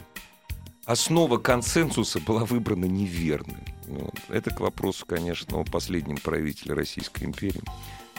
Основа 0.85 1.39
консенсуса 1.39 2.21
была 2.21 2.45
выбрана 2.45 2.85
неверной. 2.85 3.75
Вот. 3.89 4.15
Это 4.29 4.51
к 4.51 4.61
вопросу, 4.61 5.05
конечно, 5.05 5.59
о 5.59 5.65
последнем 5.65 6.17
правителе 6.17 6.75
Российской 6.75 7.25
империи. 7.25 7.63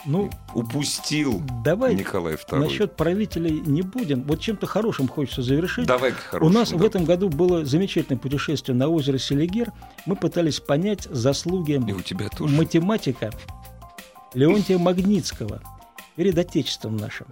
Ну, 0.04 0.30
упустил 0.54 1.42
давай 1.64 1.94
Николай 1.94 2.34
II. 2.34 2.58
Насчет 2.58 2.96
правителей 2.96 3.60
не 3.60 3.82
будем. 3.82 4.22
Вот 4.22 4.40
чем-то 4.40 4.66
хорошим 4.66 5.08
хочется 5.08 5.42
завершить. 5.42 5.86
Давай 5.86 6.12
хорошим, 6.12 6.46
У 6.46 6.58
нас 6.58 6.70
да. 6.70 6.76
в 6.76 6.84
этом 6.84 7.04
году 7.04 7.28
было 7.28 7.64
замечательное 7.64 8.18
путешествие 8.18 8.76
на 8.76 8.88
озеро 8.88 9.18
Селигер. 9.18 9.72
Мы 10.06 10.14
пытались 10.14 10.60
понять 10.60 11.04
заслуги 11.10 11.72
И 11.86 11.92
у 11.92 12.00
тебя 12.00 12.28
тоже. 12.28 12.54
математика 12.54 13.30
Леонтия 14.34 14.78
Магнитского 14.78 15.60
перед 16.18 16.36
Отечеством 16.36 16.96
нашим. 16.96 17.28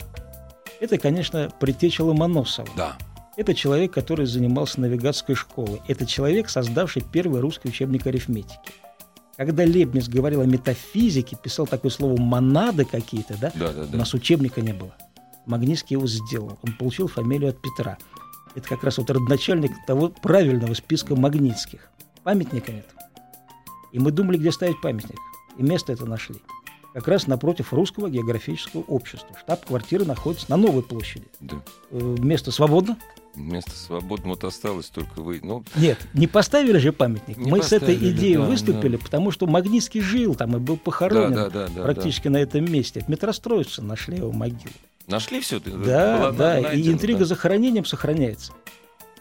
Это, 0.78 0.96
конечно, 0.96 1.50
предтеча 1.58 2.02
Ломоносова. 2.02 2.68
Да. 2.76 2.96
Это 3.36 3.52
человек, 3.52 3.92
который 3.92 4.26
занимался 4.26 4.80
навигатской 4.80 5.34
школой. 5.34 5.82
Это 5.88 6.06
человек, 6.06 6.48
создавший 6.48 7.02
первый 7.02 7.40
русский 7.40 7.68
учебник 7.68 8.06
арифметики. 8.06 8.70
Когда 9.36 9.64
Лебниц 9.64 10.06
говорил 10.08 10.40
о 10.40 10.46
метафизике, 10.46 11.36
писал 11.36 11.66
такое 11.66 11.90
слово 11.90 12.16
«монады» 12.16 12.84
какие-то, 12.84 13.36
да? 13.36 13.50
Да, 13.56 13.72
да, 13.72 13.82
У 13.82 13.86
да. 13.86 13.98
нас 13.98 14.14
учебника 14.14 14.60
не 14.60 14.72
было. 14.72 14.94
Магнитский 15.46 15.94
его 15.94 16.06
сделал. 16.06 16.56
Он 16.62 16.72
получил 16.74 17.08
фамилию 17.08 17.50
от 17.50 17.60
Петра. 17.60 17.98
Это 18.54 18.68
как 18.68 18.84
раз 18.84 18.98
вот 18.98 19.10
родоначальник 19.10 19.72
того 19.88 20.10
правильного 20.10 20.74
списка 20.74 21.16
магнитских. 21.16 21.90
Памятника 22.22 22.70
нет. 22.70 22.86
И 23.90 23.98
мы 23.98 24.12
думали, 24.12 24.38
где 24.38 24.52
ставить 24.52 24.80
памятник. 24.80 25.18
И 25.58 25.62
место 25.64 25.92
это 25.92 26.06
нашли. 26.06 26.36
Как 26.96 27.08
раз 27.08 27.26
напротив 27.26 27.74
Русского 27.74 28.08
географического 28.08 28.80
общества. 28.80 29.28
Штаб-квартира 29.38 30.06
находится 30.06 30.46
на 30.48 30.56
Новой 30.56 30.82
площади. 30.82 31.26
Да. 31.40 31.60
Э, 31.90 32.16
Место 32.18 32.50
свободно? 32.52 32.96
Место 33.34 33.72
свободно 33.72 34.30
вот 34.30 34.44
осталось 34.44 34.86
только 34.86 35.20
вы. 35.20 35.40
Ну, 35.42 35.62
Нет, 35.76 35.98
не 36.14 36.26
поставили 36.26 36.78
же 36.78 36.92
памятник. 36.92 37.36
Не 37.36 37.50
Мы 37.50 37.62
с 37.62 37.74
этой 37.74 37.96
идеей 37.96 38.36
да, 38.36 38.44
выступили, 38.44 38.96
потому 38.96 39.30
что 39.30 39.46
Магнитский 39.46 40.00
жил 40.00 40.34
там 40.34 40.56
и 40.56 40.58
был 40.58 40.78
похоронен 40.78 41.34
да, 41.34 41.50
да, 41.50 41.68
да, 41.68 41.82
практически 41.82 42.28
на 42.28 42.38
этом 42.38 42.64
месте. 42.64 43.00
В 43.00 43.08
метростроице 43.08 43.82
нашли 43.82 44.16
его 44.16 44.32
могилу. 44.32 44.72
нашли 45.06 45.40
все? 45.40 45.60
Да, 45.60 46.32
да, 46.32 46.72
и 46.72 46.90
интрига 46.90 47.26
захоронением 47.26 47.84
сохраняется. 47.84 48.54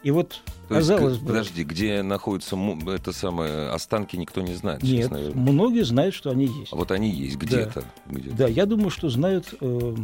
И 0.02 0.10
вот, 0.10 0.40
То 0.68 0.76
есть, 0.76 0.88
казалось 0.88 1.18
к- 1.18 1.20
бы, 1.20 1.26
Подожди, 1.28 1.64
где 1.64 2.02
находятся 2.02 2.56
это 2.88 3.12
самое 3.12 3.68
останки, 3.70 4.16
никто 4.16 4.40
не 4.40 4.54
знает. 4.54 4.82
нет, 4.82 4.92
сейчас, 4.92 5.10
наверное. 5.10 5.42
многие 5.42 5.84
знают, 5.84 6.14
что 6.14 6.30
они 6.30 6.46
есть. 6.46 6.72
А 6.72 6.76
вот 6.76 6.90
они 6.92 7.10
есть 7.10 7.36
где-то. 7.36 7.84
где-то. 8.06 8.36
Да, 8.36 8.46
я 8.46 8.66
думаю, 8.66 8.90
что 8.90 9.08
знают 9.08 9.54
э, 9.60 9.94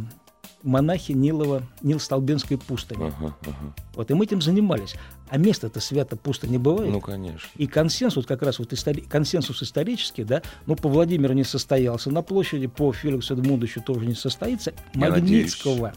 монахи 0.61 1.11
Нилова, 1.11 1.63
Нил-Столбенской 1.81 2.57
пустыни. 2.57 3.03
Ага, 3.03 3.35
ага. 3.41 3.73
Вот, 3.95 4.09
и 4.11 4.13
мы 4.13 4.25
этим 4.25 4.41
занимались. 4.41 4.95
А 5.29 5.37
место-то 5.37 5.79
свято 5.79 6.15
пусто 6.15 6.47
не 6.47 6.57
бывает. 6.57 6.91
Ну, 6.91 7.01
конечно. 7.01 7.47
И 7.57 7.65
консенсус, 7.65 8.25
как 8.25 8.41
раз 8.43 8.59
вот 8.59 8.71
истори- 8.71 9.07
консенсус 9.07 9.63
исторический, 9.63 10.23
да, 10.23 10.41
ну, 10.67 10.75
по 10.75 10.89
Владимиру 10.89 11.33
не 11.33 11.43
состоялся, 11.43 12.11
на 12.11 12.21
площади 12.21 12.67
по 12.67 12.93
Феликсу 12.93 13.33
Эдмундовичу 13.35 13.81
тоже 13.81 14.05
не 14.05 14.13
состоится. 14.15 14.73
Я 14.93 15.09
Магнитского. 15.09 15.93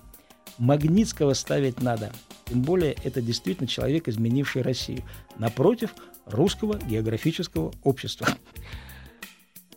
Магнитского 0.58 1.34
ставить 1.34 1.82
надо. 1.82 2.12
Тем 2.46 2.62
более, 2.62 2.96
это 3.04 3.20
действительно 3.20 3.66
человек, 3.66 4.08
изменивший 4.08 4.62
Россию. 4.62 5.02
Напротив 5.38 5.94
русского 6.26 6.78
географического 6.78 7.72
общества. 7.82 8.28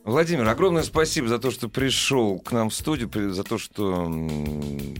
Владимир, 0.10 0.48
огромное 0.48 0.82
спасибо 0.82 1.28
за 1.28 1.38
то, 1.38 1.52
что 1.52 1.70
пришел 1.70 2.40
к 2.40 2.52
нам 2.52 2.72
в 2.72 2.74
студию, 2.74 3.32
за 3.32 3.44
то, 3.44 3.60
что 3.60 4.06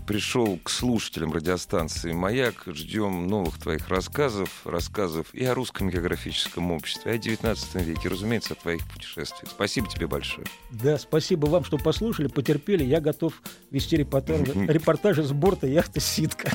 пришел 0.06 0.60
к 0.64 0.70
слушателям 0.70 1.34
радиостанции 1.34 2.12
«Маяк». 2.12 2.66
Ждем 2.68 3.26
новых 3.26 3.58
твоих 3.58 3.90
рассказов, 3.90 4.62
рассказов 4.66 5.34
и 5.34 5.44
о 5.46 5.56
русском 5.56 5.90
географическом 5.90 6.72
обществе, 6.72 7.14
и 7.14 7.16
о 7.16 7.18
19 7.18 7.76
веке, 7.88 8.08
разумеется, 8.08 8.54
о 8.54 8.56
твоих 8.56 8.88
путешествиях. 8.88 9.50
Спасибо 9.50 9.88
тебе 9.88 10.06
большое. 10.06 10.46
Да, 10.70 11.00
спасибо 11.00 11.48
вам, 11.48 11.64
что 11.64 11.80
послушали, 11.80 12.28
потерпели. 12.28 12.84
Я 12.84 13.02
готов 13.02 13.34
вести 13.72 13.98
репортажи, 13.98 14.46
репортажи 14.68 15.24
с 15.24 15.32
борта 15.32 15.66
яхты 15.66 16.00
«Ситка». 16.02 16.52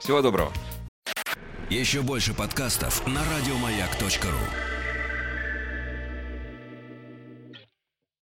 Всего 0.00 0.22
доброго. 0.22 0.50
Еще 1.68 2.00
больше 2.00 2.32
подкастов 2.32 3.06
на 3.06 3.20
радиомаяк.ру. 3.36 4.77